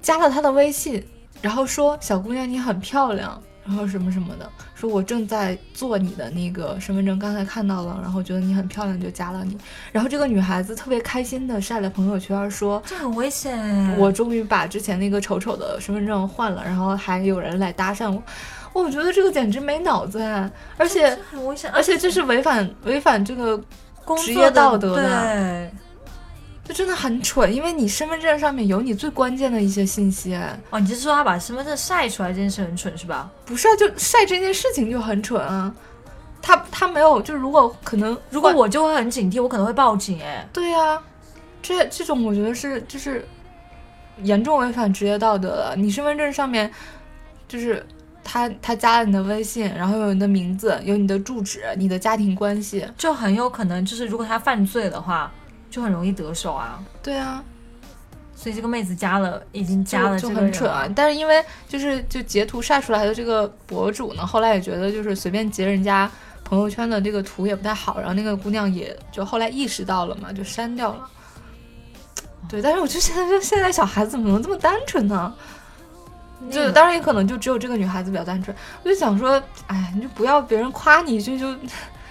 [0.00, 1.02] 加了他的微信，
[1.40, 9.56] 然后说小姑娘你很漂亮，然后什么什么的，说我正在做你的那个身份证，刚才看到了，然后觉得你很漂亮就加了你，
[9.92, 12.82] 然后这个女孩子特别开心的晒了朋友圈说。
[12.84, 13.96] 这很危险哎。
[13.98, 18.10] 我终于把之前那个丑丑的身份证换了，然后还有人来搭讪
[18.72, 20.50] 我，我觉得这个简直没脑子啊！
[20.76, 23.56] 而且很危险，而且这是违反违反这个，
[24.04, 25.70] 工作职业道德的对，
[26.64, 33.28] 就真的很蠢，因为你身份证上面有你最关键的一些信息哎，哦，你是说他把身份证晒出来这件事很蠢是吧？
[33.44, 35.74] 不是啊，就晒这件事情就很蠢啊。
[36.40, 40.46] 他他没有，就如果可能，如果我就会很警惕，我可能会报警哎。
[40.52, 41.00] 对呀、
[41.62, 43.24] 这这种我觉得是就是
[44.22, 45.74] 严重违反职业道德了。
[45.76, 46.70] 你身份证上面
[47.46, 47.84] 就是
[48.24, 52.86] 他他加了你的微信，然后有你的名字，有你的住址，你的家庭关系。
[52.96, 55.32] 就很有可能就是如果他犯罪的话，
[55.72, 56.78] 就很容易得手啊。
[57.02, 57.42] 对啊，
[58.36, 60.86] 所以这个妹子加了，已经加了就很蠢啊。。
[60.94, 66.08] 但是因为就是就截图晒出来的这个博主呢，后来也觉得就是随便截人家
[66.44, 71.08] 朋友圈的这个图也不太好，然后那个姑娘也就后来意识到了嘛，就删掉了。
[72.48, 75.34] 对，但是我就现在就现在小孩子怎么能这么单纯呢？
[76.50, 78.54] 就当然也可能就只有这个女孩子比较单纯。
[78.82, 81.56] 我就想说，哎，你就不要别人夸你，就就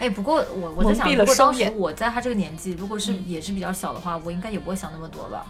[0.02, 5.46] 哎，不过我我在想，如果当时我在他这个年纪，如果是嗯也是比较小的话，我应该也不会想那么多吧。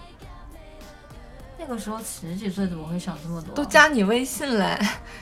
[1.58, 3.56] 那个时候十几岁怎么会想这么多啊？
[3.56, 4.78] 都加你微信嘞，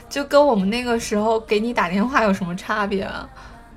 [0.08, 3.28] 就跟我们那个时候给你打电话有什么差别啊？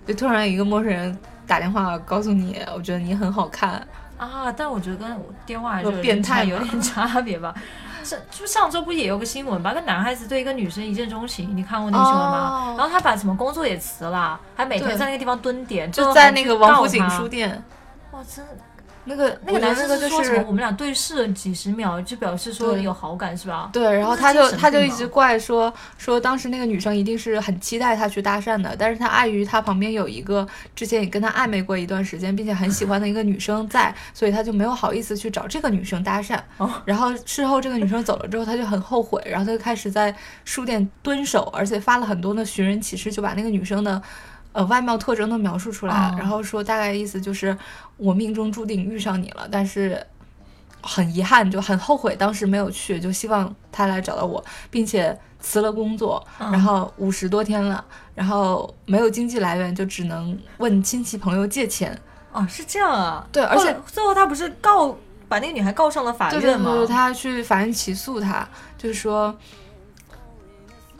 [0.07, 3.87] 就突然一个陌生人打电话告诉你，我觉得你很好看，
[4.17, 7.53] 啊，但我觉得跟电话还是变态有点 差别吧。
[8.03, 9.71] 是，就上周不也有个新闻吧？
[9.73, 12.67] 那男孩子对一个女生一见钟情，你看过那个新闻吗？
[12.67, 17.27] 哦然后他把什么工作也辞了，还每天在那个地方蹲点，就在那个王府井书。
[17.27, 17.63] 店。
[18.11, 18.45] 哇，真
[19.05, 20.43] 那个那个男生就是说什么？
[20.47, 23.69] 我们俩对视了几十秒，就表示说有好感是吧？
[23.73, 36.39] 对，然后他就他就一直怪说说当时那个女生一定是很期待他去搭讪的，但是他碍于他旁边有一个之前也跟他暧昧过一段时间，并且很喜欢的一个女生在，所以他就没有好意思去找这个女生搭讪。
[36.57, 44.01] 哦然后事后这个女生走了之后，他就很后悔，然后他就开始在书店蹲守，而且发了很多的寻人启事，就把那个女生的。
[44.53, 47.55] 呃，外貌特征都描述出来，了然后说大概意思就是
[47.97, 50.01] 我命中注定遇上你了，但是
[50.81, 57.83] 很遗憾，就很后悔当时没有去，就希望他来找到我，并且辞了工作，嗯然后五十多天了，
[58.15, 61.97] 然后没有经济来源，就只能问亲戚朋友借钱。
[62.31, 63.27] 哦，是这样啊。
[63.31, 64.97] 对而且后最后他不是告
[65.27, 66.71] 把那个女孩告上了法对对院吗？
[66.71, 68.47] 对对，他去法院起诉他，
[68.77, 69.35] 就是说，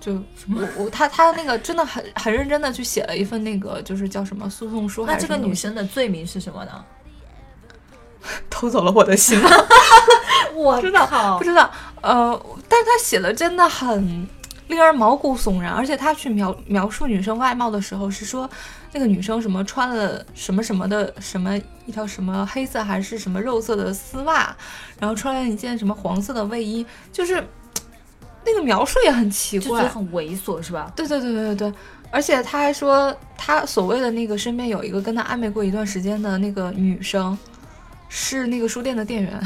[0.04, 0.16] 就
[0.54, 6.84] 我我他他那个真的很很认真的去写了一份那个就是叫什么诉讼书，那这个女生的罪名是什么呢？
[8.50, 9.40] 偷走了我的心。
[10.54, 14.28] 我知道靠不知道，呃，但是他写的真的很
[14.68, 18.50] 令人毛骨悚然，而且他去描描述女生外貌的时候是说，
[18.92, 24.56] 那个女生什么穿了什么什么的什么一条什么黑色还是什么肉色的丝袜，
[25.00, 27.46] 然后穿了一件什么黄色的卫衣，就是
[28.46, 30.92] 那个描述也很奇怪很猥琐是吧？
[30.96, 31.74] 对对对对对对，
[32.12, 37.38] 而且他还说，他所谓的那个身边有一个跟他暧昧过一段时间的那个女生，
[38.10, 39.42] 是那个书店的店员。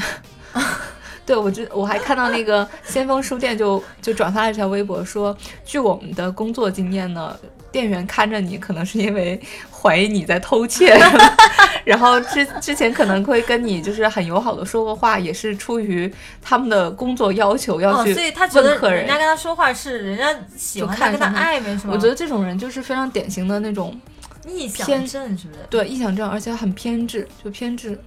[1.24, 7.38] 对，我知我还看到那个先锋书店就就转发了一条微博说，据我们的工作经验呢，
[7.70, 9.40] 店员看着你可能是因为
[9.70, 10.96] 怀疑你在偷窃，
[11.84, 16.12] 然后之之前可能会跟你就是很友好的说过话，也是出于
[16.42, 21.92] 他们的工作要求要哦，去所以他觉得问客人人家跟他说话是人家喜欢看他，跟他暧昧是吗？
[21.92, 23.98] 我觉得这种人就是非常典型的那种
[24.46, 25.60] 臆想症是不是？
[25.68, 27.98] 对臆想症，而且很偏执，就偏执。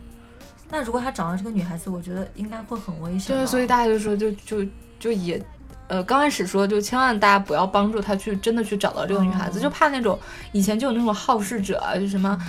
[0.70, 3.42] 那如果他找到这个女孩子，我觉得应该会很危险吧。
[3.42, 4.66] 对，所以大家就说，就就
[5.00, 5.42] 就也，
[5.92, 10.18] 呃，刚开始说，就千万大家不要帮助他去真的去找到这个女孩子，哦就怕那种
[10.54, 12.40] 以前就有那种好事者啊，就什么。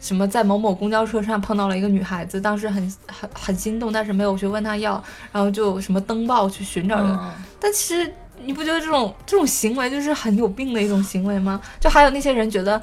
[0.00, 7.06] 什么在某某公交车上碰到了一个女孩子，当时很很很心动，但是没有去问她要，然后就什么登报去寻找人。
[7.10, 8.12] 嗯，但其实
[8.44, 11.58] 你不觉得这种这种行为就是很有病的一种行为吗？
[11.80, 12.78] 就还有那些人觉得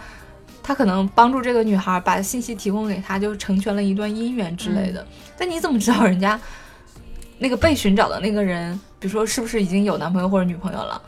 [0.64, 5.06] 他可能帮助这个女孩把信息提供给他，就成全了一段姻缘之类的。
[5.38, 6.42] 但你怎么知道人家
[7.38, 11.02] 那个被寻找的那个人，比如说是不是已经有男朋友或者女朋友了？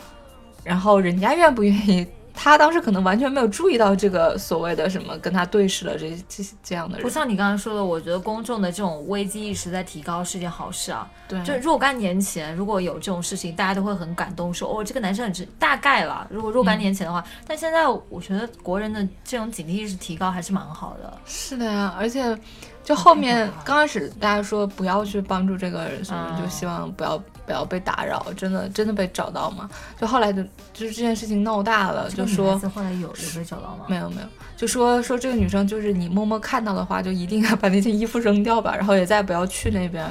[0.63, 2.05] 然后人家愿不愿意？
[2.35, 7.03] 他当时可能完全没有注意到这个所谓的什么跟他对视了这这这样的人。
[7.03, 11.07] 不像你刚才说的，我觉得公众的这种危机意识在提高是件好事啊。
[11.27, 15.47] 对，就若干年前，如果有这种事情，大家都会很感动，说哦，这个男生很值。
[15.59, 21.15] 大概了，如果若干年前的话，但现在我觉得国人的这种警惕意识提高还是蛮好的。
[21.27, 22.35] 是的呀，而且
[22.84, 29.69] 就后面刚开始大家说不要去帮助这个人什么，嗯就希望不要不要被打扰，真的真的被找到吗？
[29.99, 33.86] 就后来就就是这件事情闹大了，就说子后来有有被找到吗？
[33.88, 34.27] 没有没有，
[34.57, 40.05] 就说说这个女生就是你默默看到的话，就一定要把那件衣服扔掉吧，然后也再不要去那边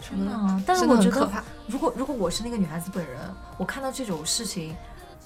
[0.00, 1.44] 什么的，啊，但是我觉得，很可怕。
[1.66, 3.18] 如果如果我是那个女孩子本人，
[3.56, 4.74] 我看到这种事情，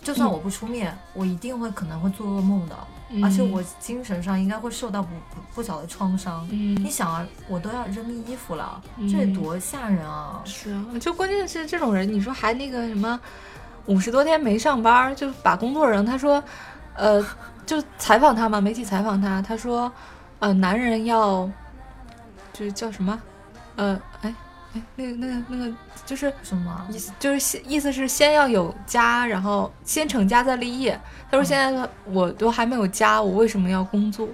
[0.02, 2.76] 就算嗯我不出面，我一定会可能会做噩梦的，
[3.10, 6.46] 嗯而且我精神上应该会受到不不不小的创伤。
[6.50, 10.40] 你嗯想啊，我都要扔衣服了，嗯这得多吓人啊！
[10.44, 13.18] 是啊，就关键是这种人，你说还那个什么，
[13.86, 16.42] 五十多天没上班儿，就把工作人，他说，
[16.94, 17.24] 呃，
[17.66, 19.90] 就采访他嘛，媒体采访他，他说，
[20.38, 21.48] 呃，男人要，
[22.52, 23.20] 就是叫什么，
[23.76, 24.34] 呃，哎
[24.74, 25.72] 哎，那个那个那个，
[26.04, 26.86] 就是什么？
[26.90, 31.00] 意思就是先意思是先要有家，然后先成家再立业。
[31.30, 34.28] 他说现在我都还没有家，我为什么要工作？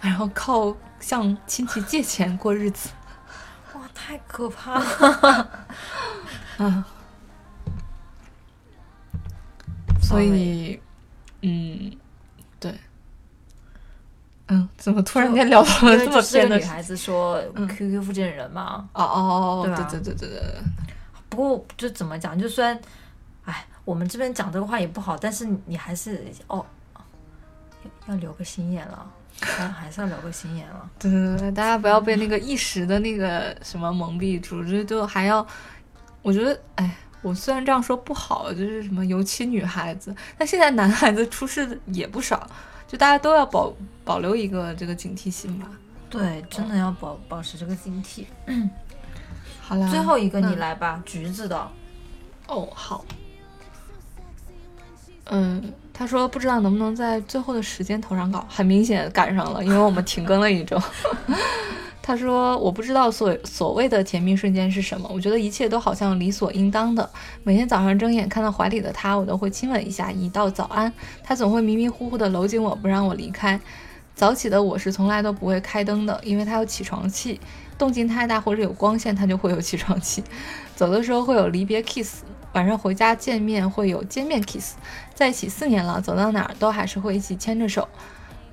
[0.00, 2.90] 然后靠向亲戚借钱过日子
[3.74, 5.50] 哇，太可怕了！
[6.58, 6.86] 啊。
[10.02, 10.80] 所以，
[11.42, 11.96] 嗯，
[12.58, 12.74] 对，
[14.50, 20.42] 嗯，怎么突然间聊到了这么偏的女孩子说嗯 QQ 附近的人嘛，哦哦哦，对吧对对对对对，
[21.28, 22.78] 不过就怎么讲，就虽然，
[23.44, 26.66] 哎，我们这边讲这个话也不好，但是你还是哦，
[28.08, 29.06] 要留个心眼了，
[29.40, 30.90] 还 还是要留个心眼了。
[30.98, 35.46] 对对对，大家不要被那个一时的那个什么蒙蔽住，就就还要，
[36.22, 42.48] 我觉得，哎，我虽然这样说不好，就是什么，尤其女孩子，但现在男孩子出事的也不少，
[42.90, 43.72] 就大家都要保
[44.04, 45.68] 保留一个这个警惕性吧。
[46.08, 48.24] 对，真的要保保持这个警惕。
[49.60, 51.70] 好啦，最后一个你嗯来吧，橘子的。
[52.48, 53.04] 哦，好。
[55.26, 60.76] 嗯，他说不知道能不能在最后的时间投上稿，很明显赶上了，因为我们停更了一周。
[62.02, 67.08] 他说：“我不知道所所谓的甜蜜瞬间是什么，我觉得一切都好像理所应当的。
[67.44, 70.90] 每天早上睁眼看到怀里的他，我都会亲吻一下，一道早安。
[71.22, 73.60] 他总会迷迷糊糊的搂紧我，不让我离开。
[74.14, 77.38] 早起的我是从来都不会开灯的，因为他有起床气，
[77.78, 80.24] 动静太大或者有光线，他就会有起床气。
[80.74, 82.22] 走的时候会有离别 kiss，
[82.54, 84.74] 晚上回家见面会有见面 kiss。
[85.14, 87.86] 在一起四年了，走到哪儿都还是会一起牵着手。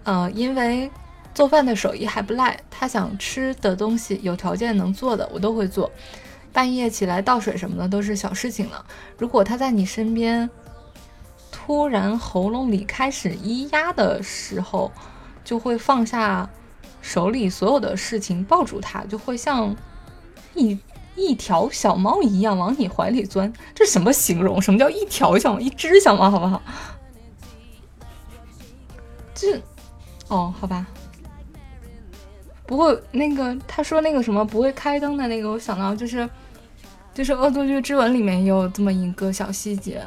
[0.04, 0.91] 呃，因为。”
[1.38, 5.92] 做饭的手艺还不赖，他想吃的东西有条件能做的我都会做。
[6.52, 8.84] 半夜起来倒水什么的都是小事情了。
[9.20, 10.50] 如果他在你身边，
[11.52, 14.92] 突然喉咙里开始咿呀的时候，
[15.44, 16.50] 就会放下
[17.04, 19.76] 手里所有的事情，抱住他，就会像
[20.56, 20.80] 一
[21.16, 23.54] 一条小猫一样往你怀里钻。
[23.76, 24.60] 这什么形容？
[24.60, 25.60] 什么叫一条小猫？
[25.60, 26.60] 一只小猫，好不好？
[29.36, 29.62] 这，
[30.30, 30.88] 哦，好吧。
[32.68, 36.30] 不过那个他说那个什么不会开灯的那个，我想到就是，
[37.13, 40.03] 就是《恶作剧之吻》里面有这么一个小细节，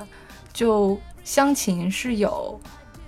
[0.52, 2.61] 就湘琴是有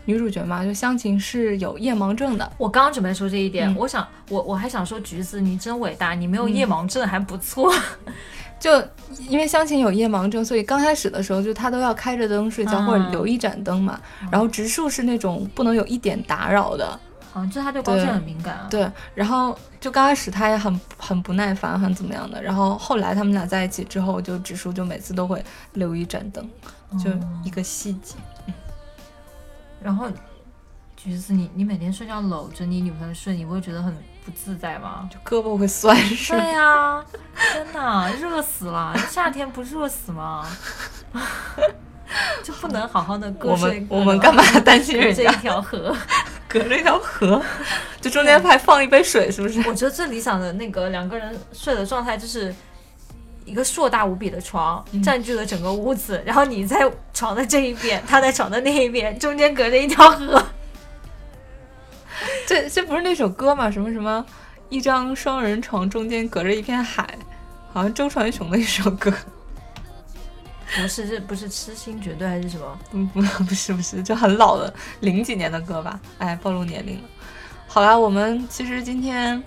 [0.06, 2.50] 女主角嘛，就湘琴是有夜盲症的。
[2.56, 7.72] 我刚刚准备说这一点，我想我我还想说橘子你真伟大，你没有夜盲症还不错。
[8.58, 8.80] 就
[9.28, 14.00] 因为湘琴有夜盲症，所以刚开始的时候就她都要开着灯睡觉或者留一盏灯嘛。
[14.30, 16.98] 然后植树是那种不能有一点打扰的。
[17.34, 18.66] 嗯，就他对光线很敏感啊。
[18.70, 22.42] 对，然后就刚开始他也很很不耐烦，很怎么样的。
[22.42, 26.48] 然后后来他们俩在一起之后，就直树就每次都会留一盏灯，
[27.02, 27.10] 就
[27.44, 28.16] 一个细节。
[29.82, 30.08] 然后
[30.96, 33.92] 橘子，你你每天睡觉搂着你女朋友睡，你不会觉得很
[34.24, 35.08] 不自在吗？
[35.10, 37.04] 就胳膊会酸是对 呀，
[37.52, 40.46] 真的热死了，夏天不热死吗？
[42.44, 45.96] 就不能好好的过我们我们干嘛担心人家这一条河？
[46.52, 47.42] 隔着一条河，
[48.02, 49.58] 就中间还放一杯水，是不是？
[49.66, 52.54] 我觉得最理想的那个两个人睡的状态，就是
[53.46, 60.44] 一个硕大无比的床占据了整个屋子，然后你在床的这一边， 他在床的那一边，中间隔着一条河。
[62.46, 63.70] 这这不是那首歌吗？
[63.70, 64.24] 什么什么，
[64.68, 67.08] 一张双人床中间隔着一片海，
[67.72, 69.10] 好像周传雄的一首歌。
[70.80, 72.78] 不是，这不是痴心绝对还是什么？
[72.92, 76.00] 嗯，不，不是，不是，就很老的零几年的歌吧？
[76.18, 77.08] 哎，暴露年龄了。
[77.66, 79.42] 好啦，我们其实今天。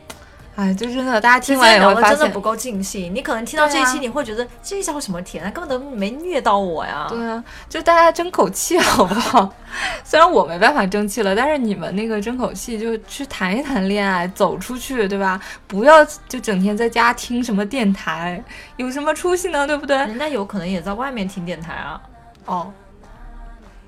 [0.55, 3.13] 哎，就真的，大家听完以后发现真的不够尽兴。
[3.13, 7.07] 你可能听到这一期，你会觉得这一叫什么甜啊，根本都没虐到我呀。
[7.09, 9.53] 对啊，就大家争口气好不好？
[10.05, 15.37] 虽然我没办法争气了，但是你们那个争口气，就去谈一谈恋爱，走出去，对吧？
[15.67, 18.41] 不要就整天在家听什么电台，
[18.77, 19.67] 有什么出息呢？
[19.67, 19.97] 对不对？
[19.97, 22.01] 人家有可能也在外面听电台啊。
[22.45, 22.71] 哦，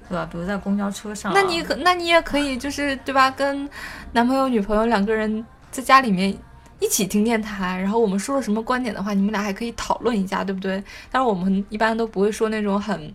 [0.09, 0.27] 对吧？
[0.29, 1.31] 比如在公交车上。
[1.33, 3.31] 那你可，那你也可以，就是对吧？
[3.31, 3.69] 跟
[4.11, 6.37] 男朋友、女朋友两个人在家里面。
[6.79, 10.83] 一起听电台，然后我们说了什么观点的话，你们俩还可以讨论一下，对不对？
[11.11, 13.13] 但是我们一般都不会说那种很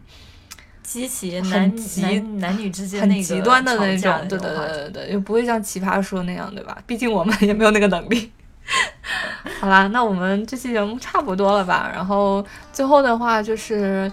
[0.82, 6.76] 激起男男男女之间很极端的那种，对对对对对，又不会像奇葩说那样，对吧？
[6.86, 8.32] 毕竟我们也没有那个能力。
[9.60, 11.90] 好啦，那我们这期节目差不多了吧？
[11.94, 14.10] 然后最后的话就是。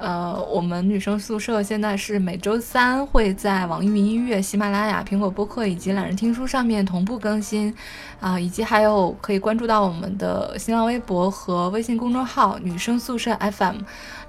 [0.00, 7.74] 呃，我们女生宿舍现在是每周三会在网易云音乐、喜马拉雅、苹果播客以及懒人听书上面同步更新，
[8.18, 13.76] 啊，以及还有可以关注到我们的新浪微博和微信公众号“女生宿舍 FM”。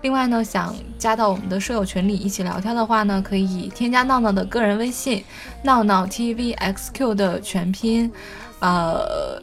[0.02, 5.24] 另外呢，想加到我们的舍友群里一起聊天的话呢，可以添加闹闹的个人微信
[5.64, 8.12] “闹闹 tvxq” 的全拼，
[8.60, 9.42] 呃。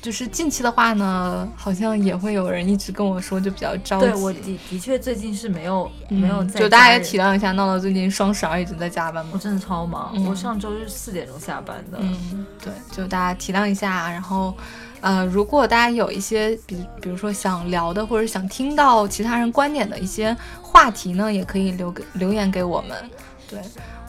[0.00, 4.06] 就是近期的话呢，好像也会有人一直跟我说，就比较着急。
[4.06, 9.32] 对我的的确最近是没有没有在，就大家也体谅一下，闹闹最近双十二一直在加班嘛。
[9.34, 11.98] 我真的超忙，我上周是四点钟下班的。
[12.00, 14.08] 嗯，对，就大家体谅一下。
[14.10, 14.56] 然后，
[15.00, 23.10] 呃，如果大家有一些比比如说想聊的或者想听到其他人观点的一些话题呢，也可以留给留言给我们。
[23.50, 23.58] 对。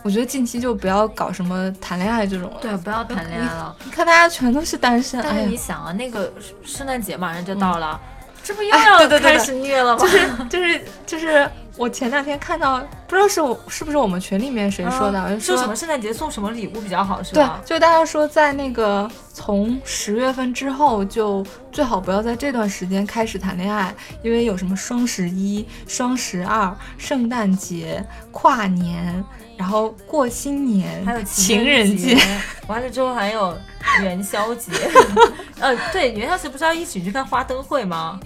[0.04, 2.58] 我觉得近期就不要搞什么谈恋爱这种了。
[2.62, 3.76] 对，不要谈恋爱了。
[3.84, 5.22] 你看大家全都是单身。
[5.22, 6.32] 但是你想啊，那个
[6.64, 8.00] 圣诞节马上就到了，
[8.42, 10.00] 这不又要开始虐了吗？
[10.00, 17.60] 就是就是就是，我前两天看到，不知道是我是不是我们群里面谁说的，说什么圣诞节送什么礼物比较好，是吧？
[17.66, 23.94] 对，就大家说在那个从十月份之后，就最好不要在这段时间开始谈恋爱，
[24.24, 29.24] 因为有什么双十一、双十二、圣诞节、跨年。
[29.60, 32.18] 然后过新年，还有情人节，
[32.66, 33.54] 完了之后还有
[34.02, 34.72] 元宵节。
[35.60, 38.18] 呃，对，元宵节不是要一起去看花灯会吗？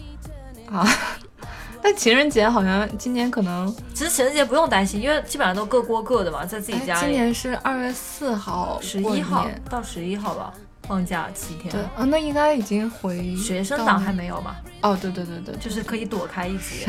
[0.71, 0.87] 啊，
[1.81, 7.07] 但情人节好像今年可能，其实情人节不用担心，因为基本上都各过各的嘛，在自己家里。
[7.07, 10.53] 今年是二月四号，十一号到十一号吧。
[10.87, 11.71] 放假七天。
[11.71, 14.61] 对啊，那应该已经回学生党还没有吧？
[14.81, 16.85] 哦，对对对对，就是可以躲开一些。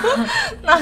[0.62, 0.78] 那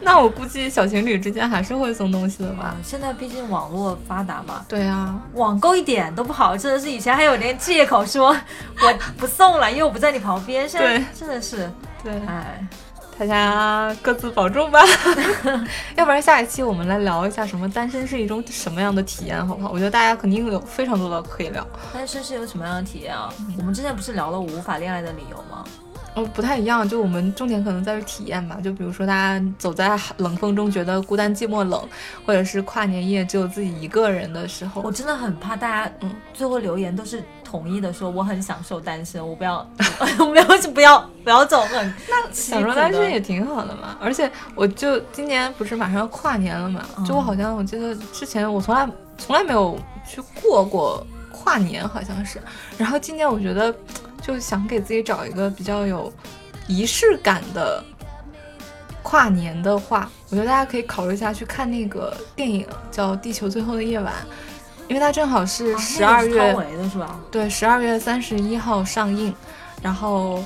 [0.00, 2.76] 那我估计小情侣之间还是会送东西的吧？
[2.82, 4.64] 现在毕竟网络发达嘛。
[4.68, 10.68] 对啊，网购一点都不好，真的是以前还有连借口说我不送了，因为我不在你旁边。
[10.68, 11.70] 现在真的是，
[12.04, 12.66] 对，哎。
[13.18, 14.80] 大家各自保重吧，
[15.96, 19.70] 要不然下一期我们来聊一下什么单身是一种什么样的体验，好不好？
[19.70, 21.64] 我觉得大家肯定有非常多的可以聊。
[21.92, 23.32] 单身是有什么样的体验啊？
[23.58, 25.64] 我们之前不是聊了无法恋爱的理由吗？
[26.14, 28.58] 哦，不太一样，就我们重点可能在于体验吧。
[28.62, 31.88] 就比如说，大家走在冷风中觉得孤单寂寞冷，
[32.26, 37.22] 或者是跨年夜只有自己一个人的时候，我真的很怕大家，嗯，最后留言都是
[37.52, 39.64] 统一的说我很享受单身，我不要，
[40.18, 43.94] 我没有不要 不要走很那享受单身也挺好的嘛。
[44.00, 48.88] 而且我就今年不是马上要跨年了嘛，就我好像我记得之前我从来
[49.18, 49.78] 从来没有
[50.08, 52.40] 去过过跨年，好像是。
[52.78, 53.74] 然后今年我觉得。
[54.24, 56.12] 就想给自己找一个比较有
[56.68, 57.82] 仪式感的
[59.02, 64.14] 跨年的话，我觉得大家可以考虑一下去看那个电影，叫《地球最后的夜晚》，
[64.88, 67.18] 因为它正好是十二月的是吧？
[67.30, 69.34] 对，十二月三十一号上映，
[69.82, 70.44] 然后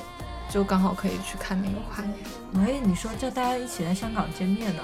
[0.48, 2.14] 就刚好可以去看那个跨年。
[2.66, 4.82] 哎，你说叫大家一起在香港见面呢？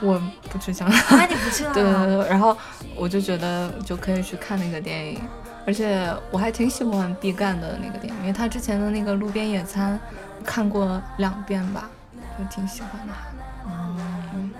[0.00, 0.20] 我
[0.50, 1.72] 不去香港，那你不去了？
[1.74, 2.56] 对对对，然后
[2.96, 5.20] 我就觉得就可以去看那个电影。
[5.66, 9.98] 而且我还挺喜欢毕赣的那个电影，因为他之前的那个《路边野餐》
[10.44, 11.88] 看过两遍吧，
[12.38, 13.14] 就挺喜欢的。
[13.66, 14.50] 嗯，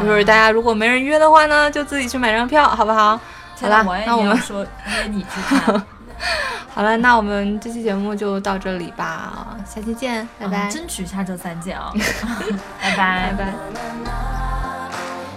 [0.00, 3.18] 就是大家如果没人约的话呢，就自己去买张票，好不好？
[3.60, 5.82] 好了，那我们说约你去看。
[6.74, 10.70] 好了，那我们这期节目就到这里吧，下期见，拜拜。
[10.70, 11.92] 争取下周三见啊，
[12.80, 13.52] 拜拜拜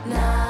[0.10, 0.45] 拜。